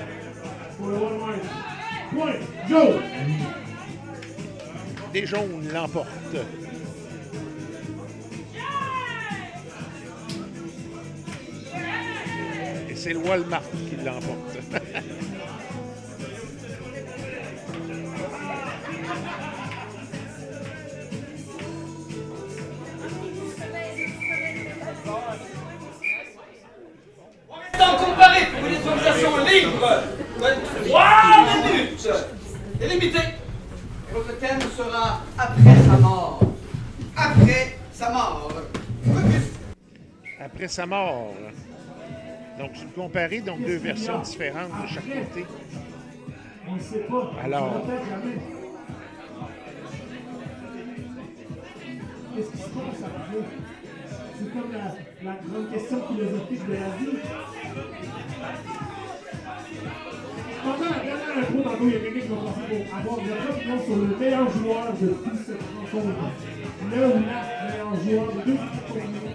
[5.13, 6.07] Les jaunes l'emportent.
[12.89, 14.59] Et c'est le Walmart qui l'emporte.
[27.83, 29.89] Temps comparé pour une improvisation libre
[30.39, 31.03] de 3
[31.73, 32.09] minutes
[32.81, 33.19] et limité.
[33.19, 36.41] Et votre thème sera après sa mort.
[37.17, 38.53] Après sa mort.
[39.05, 39.47] Focus.
[40.41, 41.35] Après sa mort.
[42.57, 45.45] Donc, tu le comparais, donc deux versions différentes de chaque côté.
[46.69, 47.33] On ne sait pas.
[47.43, 47.83] Alors.
[52.37, 53.11] Qu'est-ce qui se passe?
[54.39, 57.19] C'est comme la, la grande question philosophique de la vie.
[60.65, 63.51] Pendant la dernière intro, tantôt, il y a quelqu'un qui va passer pour avoir votre
[63.51, 65.63] opinion sur le meilleur joueur de toute cette
[65.93, 66.33] rencontre.
[66.91, 67.41] Le ou la
[67.71, 68.59] meilleur joueur de deux
[68.89, 69.33] tournois.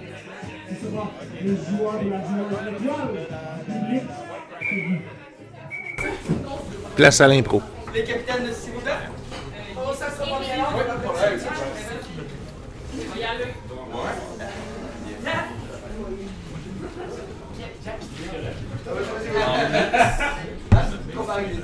[0.69, 1.03] Ce sera
[1.41, 3.15] le joueur de la joueuse étoile.
[3.65, 4.03] Public,
[4.59, 4.99] c'est vous.
[6.95, 7.61] Place à l'impro.
[7.93, 8.91] Les capitaines, vous plaît.
[9.75, 10.57] Oh, ça sera pas bien.
[10.57, 11.39] Ouais, pas de problème.
[12.93, 13.53] On y aller.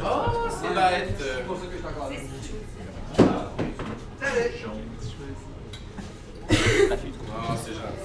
[0.06, 1.18] Oh, c'est bête.
[1.20, 1.82] C'est pour ça que je
[7.64, 8.04] c'est gentil.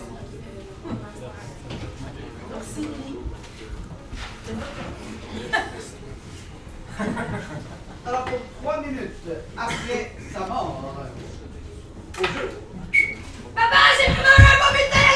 [8.06, 10.94] Alors, pour trois minutes après sa mort,
[12.18, 12.48] au jeu.
[13.54, 14.08] Papa, j'ai
[14.94, 15.12] à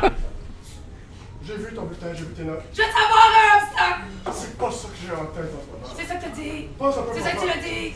[0.00, 0.10] l'école!
[1.56, 2.62] J'ai vu ton bulletin, j'ai vu tes notes.
[2.72, 4.34] Je vais t'avoir un hamster!
[4.34, 5.94] C'est pas ça que j'ai en tête en ce moment.
[5.96, 6.66] C'est ça que t'as dit!
[6.76, 7.94] Pas ça, C'est ça que tu l'as dit!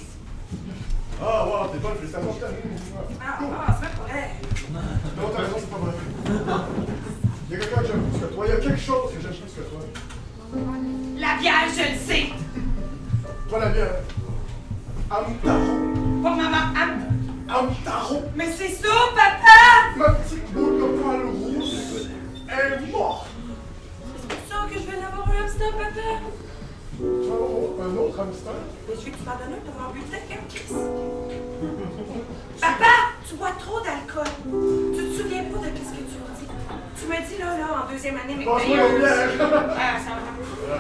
[1.21, 2.55] Ah, wow, t'es bonne, félicitations, je t'aime.
[3.21, 4.31] Ah, ah, c'est pas vrai!
[5.17, 5.93] Non, t'as raison, c'est pas vrai.
[7.51, 8.47] Il y a quelqu'un que j'aime plus que toi.
[8.47, 9.81] Il y a quelque chose que j'aime plus que toi.
[11.19, 12.27] La bière, je le sais!
[13.49, 13.95] Toi, la bière.
[15.11, 15.75] Amtaro.
[16.23, 17.09] Pour maman, Am...
[17.49, 18.23] Amtaro.
[18.37, 19.97] Mais c'est ça, papa!
[19.97, 22.07] Ma petite boule de poil rouge
[22.49, 23.28] est morte.
[25.59, 26.21] Hamster, papa!
[27.01, 28.53] Avoir un autre hamster?
[28.87, 30.41] Que tu m'en donnes un pour mon bulletin.
[32.61, 32.95] Papa,
[33.29, 34.27] tu bois trop d'alcool.
[34.95, 36.49] Tu te souviens pas de ce que tu m'as dit?
[37.01, 38.85] Tu m'as dit là, là, en deuxième année, mais bière.
[39.77, 40.79] Ah, ça va.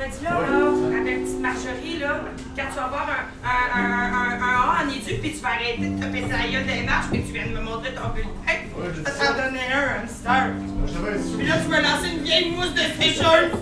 [0.00, 2.20] M'as dit là, là, avec petite Marjorie, là,
[2.56, 5.50] quand tu vas voir un, un, un, un, un A en édu, puis tu vas
[5.50, 8.08] arrêter de te taper sa gueule des marches, puis tu viens de me montrer ton
[8.14, 8.64] bulletin.
[9.04, 10.52] Ça t'en donnait un, hamster.
[11.36, 13.52] Puis là, tu m'as lancé une vieille mousse de sécheuse.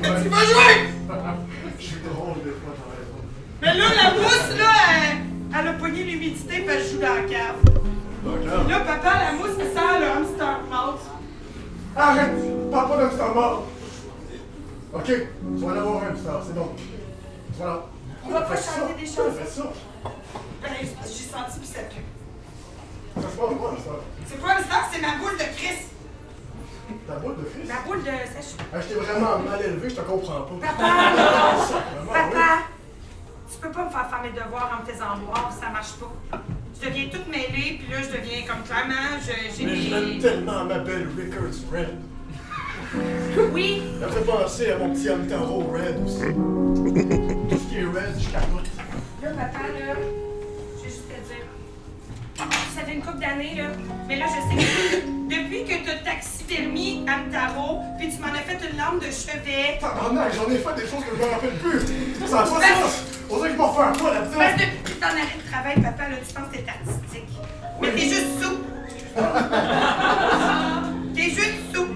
[0.00, 0.86] Tu vas jouer!
[1.80, 3.18] Je suis drôle des fois, t'as raison.
[3.60, 4.70] Mais là, la mousse, là,
[5.02, 8.68] elle, elle a pogné l'humidité puis elle joue dans la cave.
[8.68, 11.00] Là, papa, la mousse, elle sent le hamster mort.
[11.96, 12.70] Arrête!
[12.70, 13.66] Parle pas d'hamster mort!
[14.94, 16.68] Ok, tu vas en avoir un hamster, c'est bon.
[17.58, 17.82] Voilà.
[18.24, 18.80] On va pas ça.
[18.80, 19.22] chanter des ça.
[20.62, 22.02] Ben, J'ai senti puis ça pue.
[23.16, 23.92] Ça se passe quoi, hamster?
[24.26, 25.78] C'est pas un c'est ma boule de Chris.
[27.06, 27.68] Ta boule de fils?
[27.68, 28.56] Ma boule de sèche.
[28.72, 30.66] Ah, je t'ai vraiment mal élevé, je te comprends pas.
[30.68, 30.82] Papa!
[30.86, 32.62] Vraiment, Papa!
[33.50, 36.38] Tu peux pas me faire faire mes devoirs en me faisant boire, ça marche pas.
[36.80, 40.18] Je deviens toute mêlée, puis là, je deviens comme clairement, je- j'ai Mais des...
[40.18, 41.98] tellement ma belle Rickards Red.
[43.52, 46.20] Oui, me fait penser à mon petit Amtaro Red aussi.
[46.20, 48.66] Tout ce qui est red, je capote.
[49.22, 51.44] Là, papa, là, je vais juste te dire.
[52.74, 53.64] Ça fait une couple d'années, là.
[54.08, 58.58] Mais là, je sais que depuis que t'as taxidermie Amtaro, puis tu m'en as fait
[58.70, 59.78] une lampe de chevet.
[59.80, 61.80] Tabarnak, j'en ai fait des choses que je me rappelle plus.
[62.26, 62.94] Ça a pas de sens.
[63.30, 64.56] On dirait que je m'en refais un pas Parce là-dedans.
[64.56, 67.30] que depuis que t'es en arrêt de travail, papa, là, tu penses que t'es artistique.
[67.82, 68.56] Mais t'es juste sous.
[71.14, 71.86] t'es juste sous.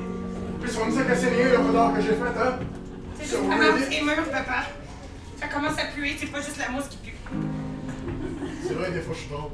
[0.73, 2.59] Dire que c'est rien le renard que j'ai fait, hein?
[3.21, 4.65] C'est Sur juste vraiment tes murs, papa.
[5.39, 7.15] Ça commence à puer, c'est pas juste la mousse qui pue.
[8.67, 9.51] C'est vrai, des fois, je suis drôle.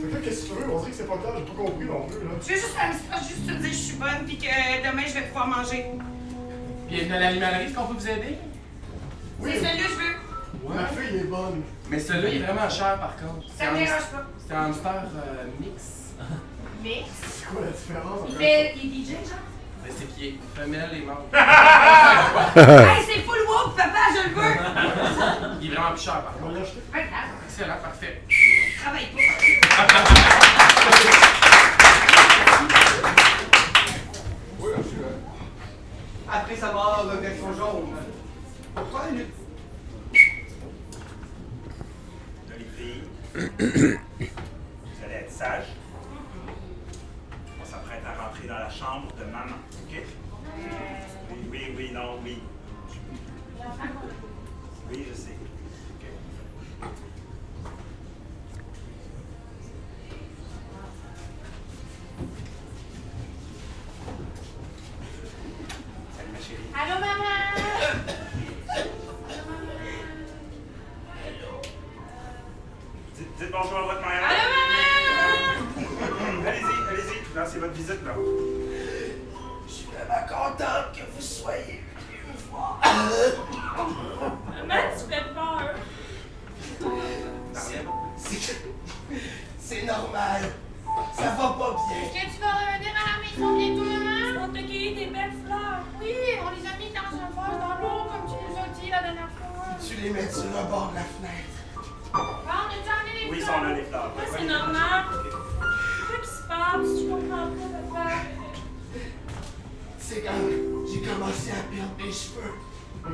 [0.00, 0.70] Fait que qu'est-ce que tu veux?
[0.72, 2.34] On dirait que c'est pas le cas, j'ai pas compris non plus, là.
[2.40, 5.02] Je veux juste faire une juste te dire que je suis bonne, puis que demain,
[5.08, 5.86] je vais pouvoir manger.
[6.88, 8.38] Bienvenue à l'animalerie, est-ce qu'on peut vous aider?
[9.40, 10.74] Oui, C'est celui que je veux.
[10.74, 11.62] ma fille est bonne.
[11.90, 13.46] Mais celui-là, il est vraiment cher par contre.
[13.58, 14.26] Ça me dérange pas.
[14.46, 15.82] C'est un hamster euh, mix.
[16.82, 17.04] Mais.
[17.22, 18.20] C'est quoi la différence?
[18.28, 18.74] Il fait.
[18.76, 19.38] Il est DJ, genre?
[19.82, 21.16] Mais c'est qui est femelle et mâle.
[22.56, 24.54] hey, c'est full woke, papa, je le veux!
[25.60, 26.60] Il est vraiment plus cher par contre.
[27.46, 28.22] Excellent, parfait.
[28.82, 29.20] travaille pas.
[34.60, 35.08] Oui, absolument.
[36.30, 37.96] Après sa mort, version jaune.
[38.74, 39.34] Pour trois minutes.
[42.48, 43.02] Là, les filles,
[43.34, 45.79] vous allez être sages.
[48.00, 50.02] On s'apprête à rentrer dans la chambre de maman, OK?
[51.30, 52.42] Oui, oui, oui, non, oui.
[54.90, 55.36] Oui, je sais.
[66.16, 66.70] Salut, ma chérie.
[66.74, 67.24] Allô, maman?
[73.16, 74.24] Dites, dites bonjour à votre mère.
[74.24, 74.89] Allô, maman?
[77.40, 78.12] Lancez votre visite, là.
[79.66, 82.78] Je suis vraiment contente que vous soyez venus me voir.
[84.68, 85.74] Maman, tu fais peur.
[89.58, 90.42] C'est normal.
[91.16, 92.02] Ça va pas bien.
[92.02, 94.44] Est-ce que tu vas revenir à la maison bientôt, maman?
[94.44, 95.80] On t'a cueilli des belles fleurs.
[95.98, 96.12] Oui,
[96.44, 99.00] on les a mis dans un vase dans l'eau, comme tu nous as dit la
[99.02, 99.64] dernière fois.
[99.88, 101.56] Tu les mets sur le bord de la fenêtre?
[102.12, 103.48] Bon, on a déjà les Oui, fleurs.
[103.56, 104.12] ça, on a les fleurs.
[104.36, 105.04] C'est normal.
[110.12, 110.32] C'est quand
[110.92, 112.54] j'ai commencé à perdre mes cheveux.
[113.04, 113.10] Tu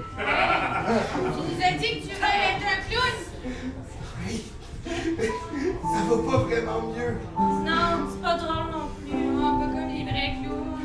[1.28, 3.16] nous as dit que tu voulais être un clown.
[4.26, 4.36] Oui.
[5.18, 7.14] Mais ça va pas vraiment mieux.
[7.38, 9.12] Non, c'est pas drôle non plus.
[9.12, 10.80] Un peu comme les vrais clowns.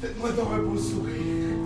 [0.00, 1.57] Faites-moi donc un beau sourire.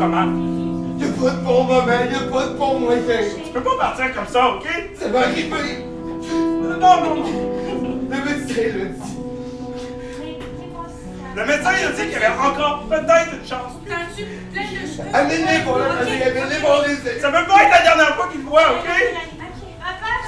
[0.00, 0.32] Comment?
[0.98, 3.02] Y a pas de bon moment, y a pas de bon moyen.
[3.44, 4.66] Tu peux pas partir comme ça, OK?
[4.98, 5.84] Ça va arriver.
[6.62, 7.24] Non, non, non.
[8.10, 9.16] Le médecin l'a dit.
[11.36, 13.72] Le médecin, il a dit qu'il y avait encore peut-être une chance.
[13.86, 15.08] T'as-tu plein de cheveux?
[15.14, 18.40] Amenez-les pour la famille, amenez-les pour les Ça peut pas être la dernière fois qu'il
[18.42, 18.88] voit, OK?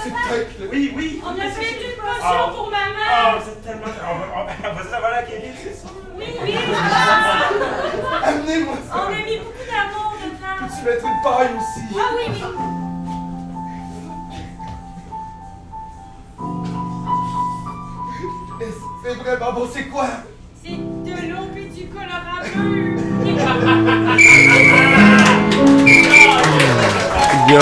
[0.04, 0.68] C'est peut-être le...
[0.72, 1.22] Oui, oui.
[1.24, 2.50] On a fait une potion Ah.
[2.54, 3.40] pour Ah, maman.
[3.40, 3.86] vous êtes tellement...
[3.86, 5.88] On va, on, va la guérir, c'est ça?
[6.44, 6.54] Oui.
[8.24, 9.02] Amenez-moi On ça.
[9.06, 10.56] a mis beaucoup d'amour dedans.
[10.60, 11.82] Peux-tu mettre une paille aussi?
[11.94, 12.40] Ah oui, oui.
[18.58, 18.66] Mais
[19.02, 20.06] C'est vraiment bon, c'est quoi?
[20.64, 22.42] C'est de l'eau puis du colorant.
[27.44, 27.58] Il y a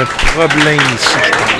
[0.00, 1.50] un problème ici, je pense.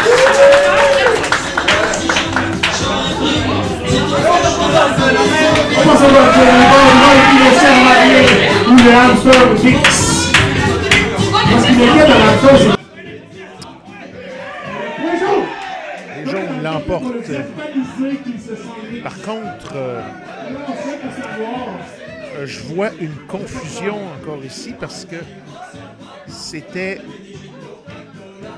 [5.76, 6.80] Comment ça va bon
[7.12, 8.20] et puis le cerf marié
[8.66, 10.32] ou le hamster mix?
[11.32, 12.80] Parce qu'il est dans la.
[16.16, 17.32] Les jaunes l'emportent.
[19.02, 20.00] Par contre, euh,
[22.36, 25.16] euh, je vois une confusion encore ici parce que
[26.26, 27.00] c'était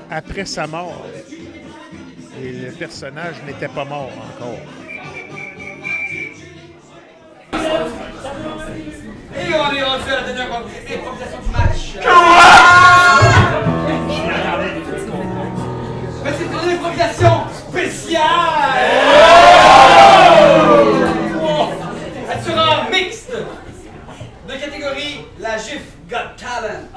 [0.09, 1.05] après sa mort.
[2.41, 4.59] Et le personnage n'était pas mort encore.
[9.35, 11.97] Et on est rendu à la dernière improvisation du match.
[16.23, 17.35] Mais c'est une improvisation
[17.67, 18.23] spéciale!
[22.31, 23.33] Elle sera mixte
[24.47, 26.87] de catégorie La GIF Got Talent.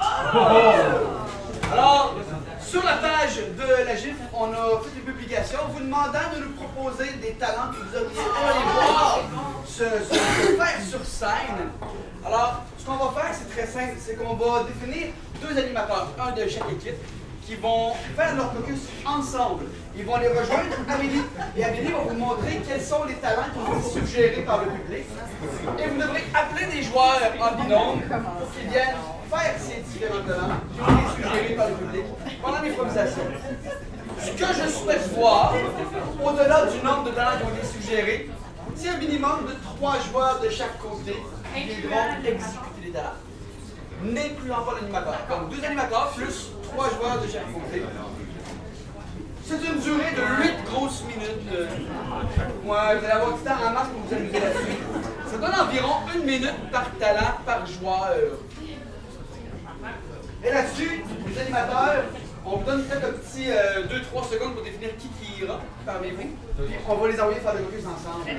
[2.77, 6.51] Sur la page de la GIF, on a fait une publication vous demandant de nous
[6.51, 9.21] proposer des talents que vous auriez aimé voir
[9.67, 11.71] se, faire sur scène.
[12.23, 15.07] Alors, ce qu'on va faire, c'est très simple, c'est qu'on va définir
[15.41, 17.01] deux animateurs, un de chaque équipe,
[17.47, 19.65] qui vont faire leur focus ensemble.
[19.97, 21.23] Ils vont les rejoindre, Amélie,
[21.57, 24.73] et Amélie va vous montrer quels sont les talents qui ont été suggérés par le
[24.73, 25.07] public.
[25.79, 28.97] Et vous devrez appeler des joueurs en binôme pour qu'ils viennent
[29.31, 32.05] faire ces différents talents qui ont été suggérés par le public
[32.43, 33.23] pendant l'improvisation.
[34.21, 35.55] Ce que je souhaite voir,
[36.25, 38.31] au-delà du nombre de talents qui ont été suggérés,
[38.75, 41.17] c'est un minimum de trois joueurs de chaque côté
[41.55, 43.21] qui viendront exécuter les talents.
[44.03, 45.19] N'incluant pas l'animateur.
[45.31, 47.83] Donc deux animateurs plus trois joueurs de chaque côté.
[49.45, 51.47] C'est une durée de 8 grosses minutes.
[51.55, 51.67] euh.
[52.65, 54.77] Vous allez avoir du temps en masse pour vous amuser là-dessus.
[55.31, 58.11] Ça donne environ une minute par talent, par joueur.
[60.47, 62.05] Et là-dessus, les animateurs,
[62.45, 66.31] on vous donne peut-être un petit 2-3 secondes pour définir qui qui ira parmi vous.
[66.65, 68.31] Puis on va les envoyer faire le caucus ensemble.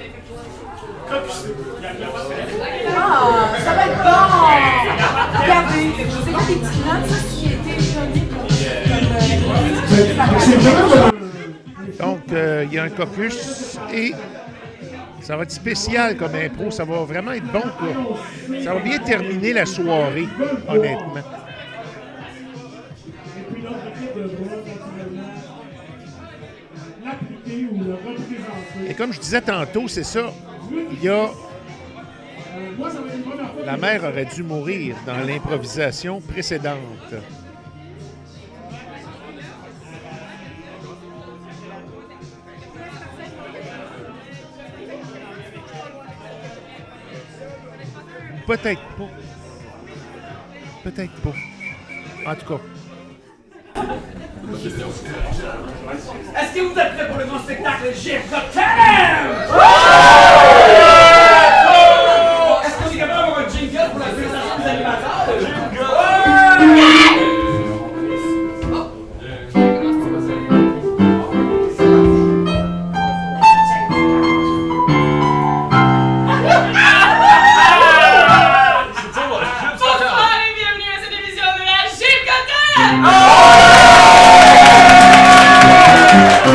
[2.97, 4.21] Ah, ça va être bon!
[5.41, 7.57] Regardez, c'est pas des petits notes, ça, qui.
[11.99, 14.13] Donc, euh, il y a un caucus et
[15.21, 16.71] Ça va être spécial comme impro.
[16.71, 17.59] Ça va vraiment être bon.
[17.59, 17.89] Quoi.
[18.63, 20.27] Ça va bien terminer la soirée,
[20.69, 21.23] honnêtement.
[28.87, 30.31] Et comme je disais tantôt, c'est ça.
[30.91, 31.29] Il y a.
[33.65, 36.77] La mère aurait dû mourir dans l'improvisation précédente.
[48.45, 49.09] Peut-être pas.
[50.83, 51.33] Peut-être pas.
[52.25, 52.76] En tout cas.
[56.35, 58.37] Est-ce que vous êtes prêts pour le grand spectacle GF Got?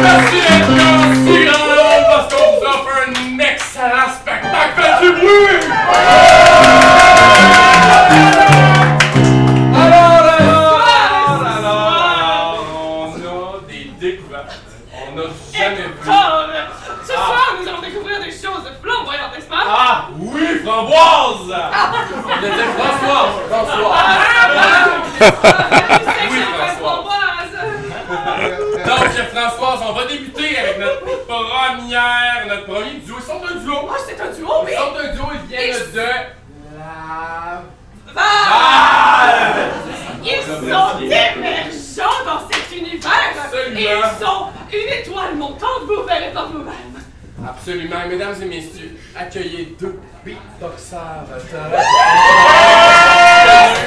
[0.00, 1.62] Merci d'être
[2.08, 4.76] parce qu'on vous offre un excellent spectacle.
[4.76, 5.60] Faites bruit!
[9.74, 10.82] Alors, alors,
[11.56, 12.64] alors,
[12.96, 14.60] on a des découvertes.
[15.14, 15.88] N'a jamais vu.
[17.04, 19.64] Ce soir, nous allons découvrir des choses flamboyantes, n'est-ce pas?
[19.66, 21.54] Ah, oui, framboise!
[23.48, 23.94] François.
[26.30, 26.38] Oui,
[26.80, 27.54] Françoise.
[28.86, 33.16] Donc, chef Françoise, on va débuter avec notre première, notre premier duo.
[33.18, 33.76] Ils sont un duo.
[33.82, 34.72] Oh, c'est un duo, oui!
[34.72, 36.08] Ils sont un duo, ils viennent de
[36.78, 37.62] la...
[38.14, 39.70] Val!
[40.22, 43.34] Ils sont émergents dans cet univers!
[43.44, 43.80] Absolument.
[43.80, 44.42] Ils sont
[44.72, 46.96] une étoile montante, vous verrez par vous-même!
[47.44, 48.06] Absolument.
[48.08, 51.26] Mesdames et messieurs, accueillez deux beatboxers.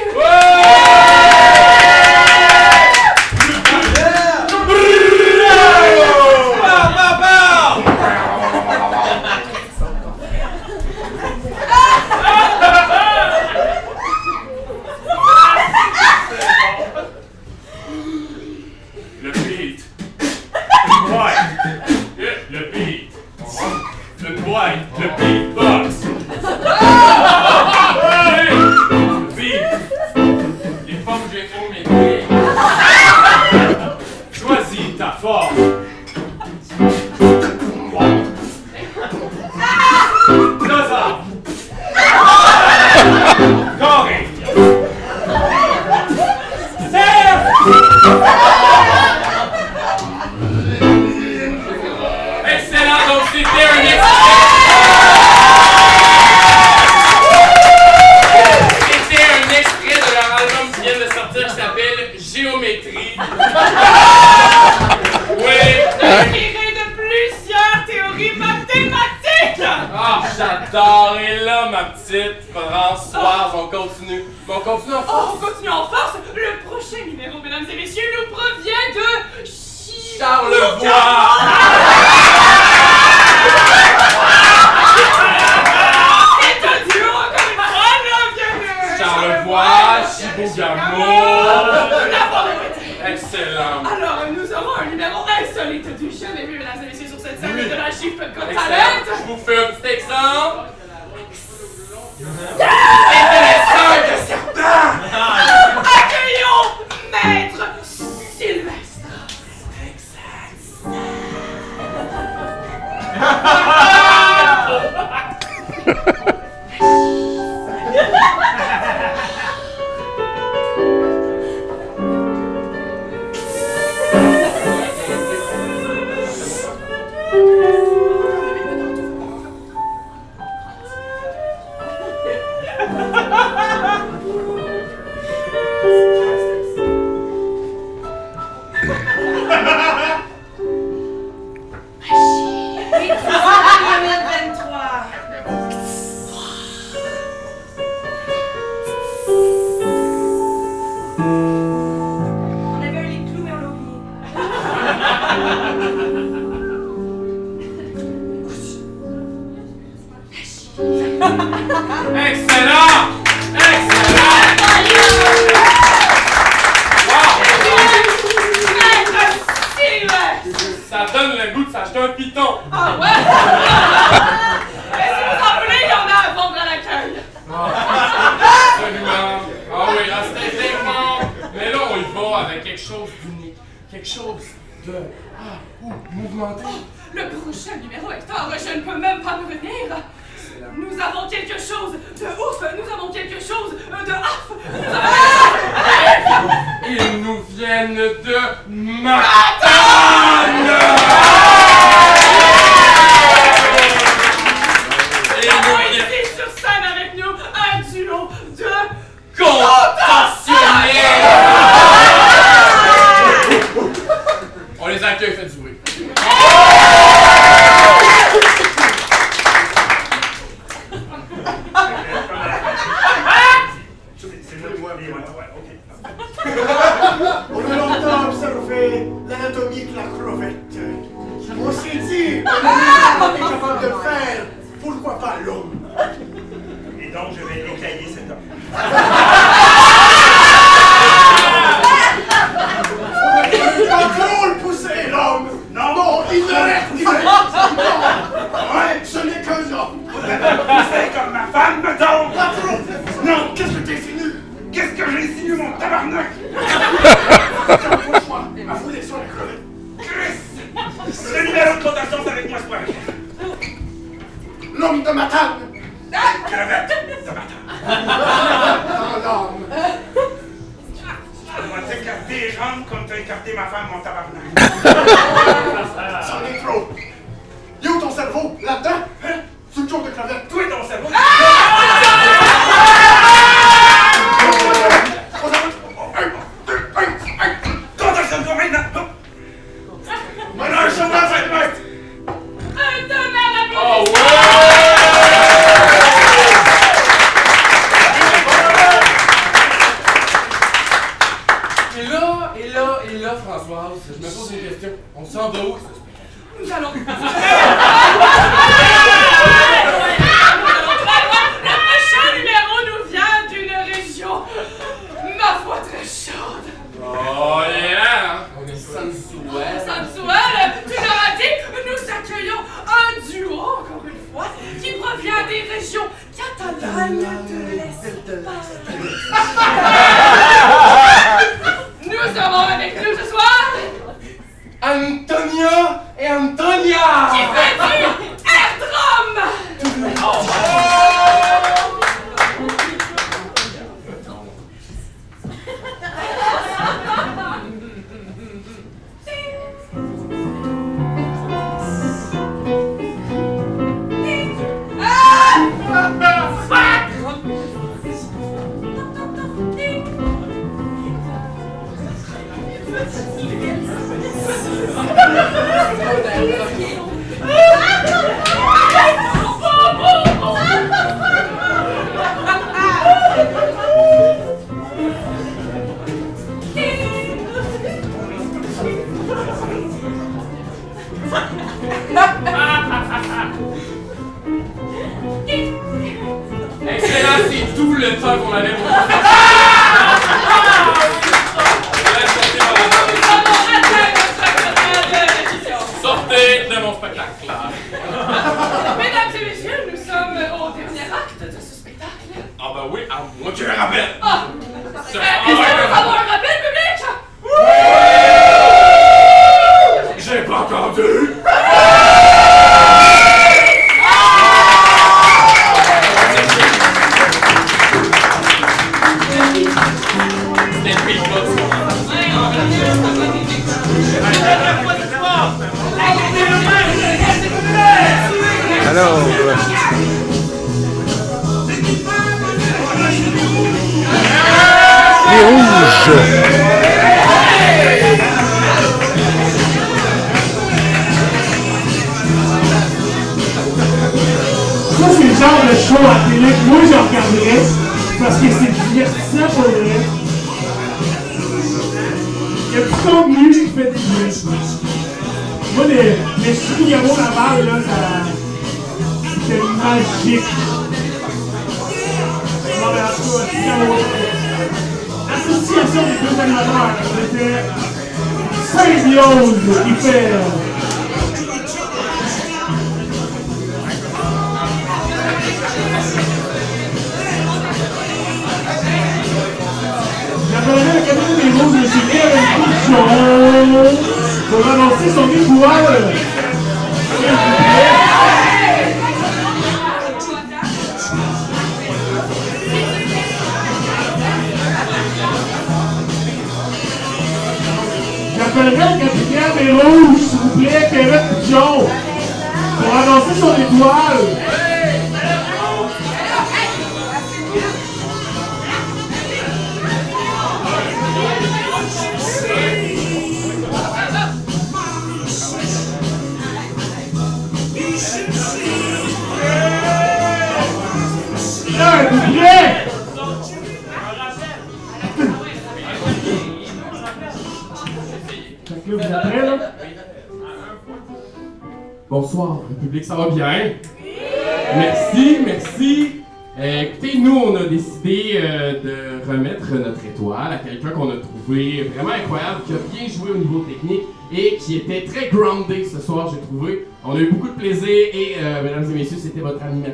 [485.03, 486.32] vocês são de boa.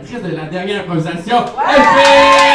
[0.06, 1.38] de la dernière improvisation.
[1.38, 2.47] Ouais!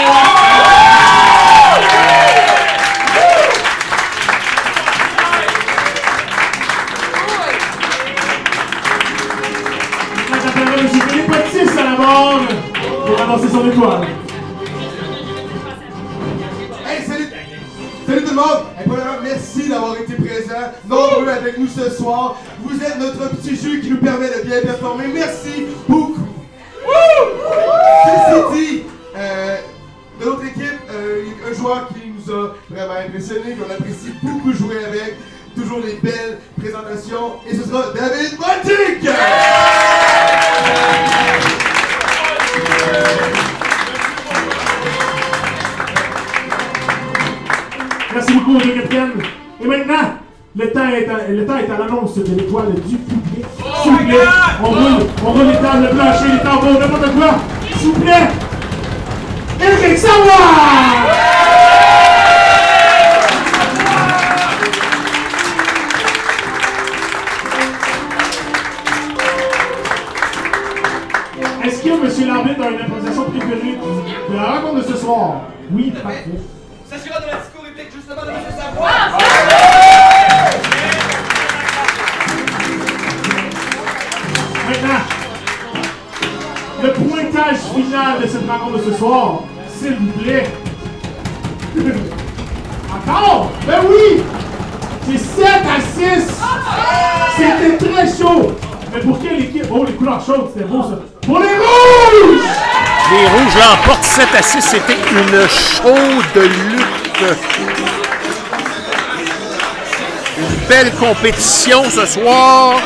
[104.15, 107.37] 7 à 6, c'était une chaude lutte.
[110.37, 112.79] Une belle compétition ce soir.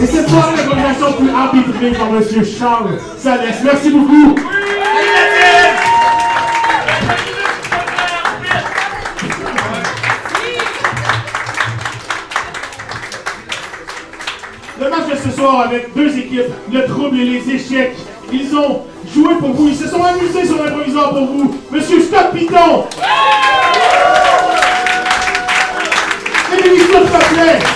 [0.00, 2.44] Et cette soirée, la conversation plus rapide par M.
[2.56, 3.56] Charles Salès.
[3.64, 4.36] Merci beaucoup.
[16.28, 17.96] équipes, le trouble et les échecs.
[18.32, 18.82] Ils ont
[19.12, 21.54] joué pour vous, ils se sont amusés sur l'improvisant pour vous.
[21.70, 22.84] Monsieur Stop Piton!
[26.52, 27.67] Et!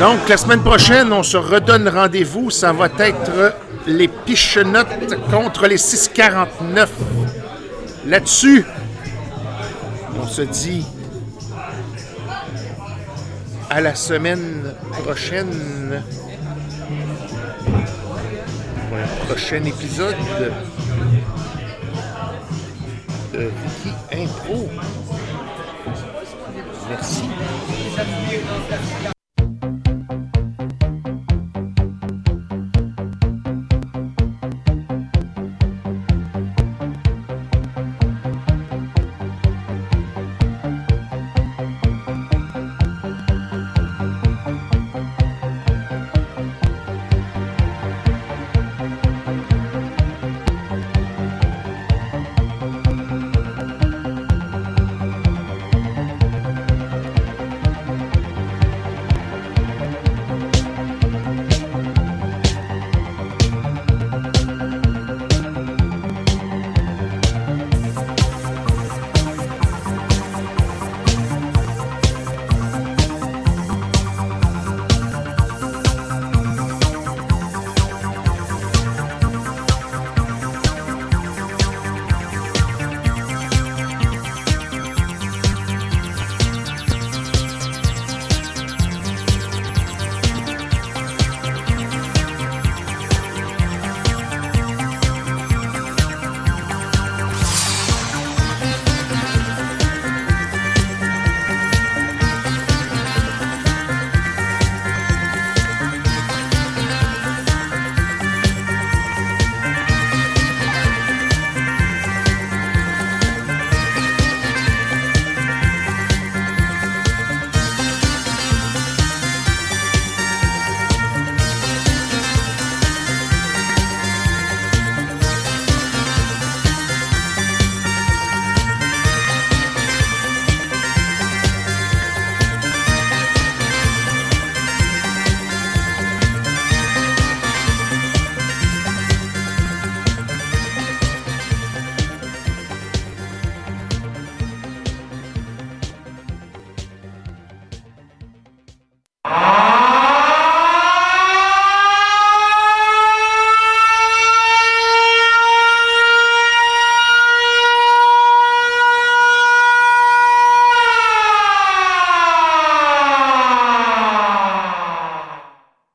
[0.00, 2.50] Donc, la semaine prochaine, on se redonne rendez-vous.
[2.50, 3.54] Ça va être
[3.86, 6.90] les Pichenottes contre les 649.
[8.06, 8.64] Là-dessus,
[10.20, 10.84] on se dit
[13.70, 14.74] à la semaine
[15.04, 16.02] prochaine
[19.28, 20.16] prochain épisode
[23.32, 24.68] de Ricky Impro.
[27.06, 29.15] 先に言うと、私が。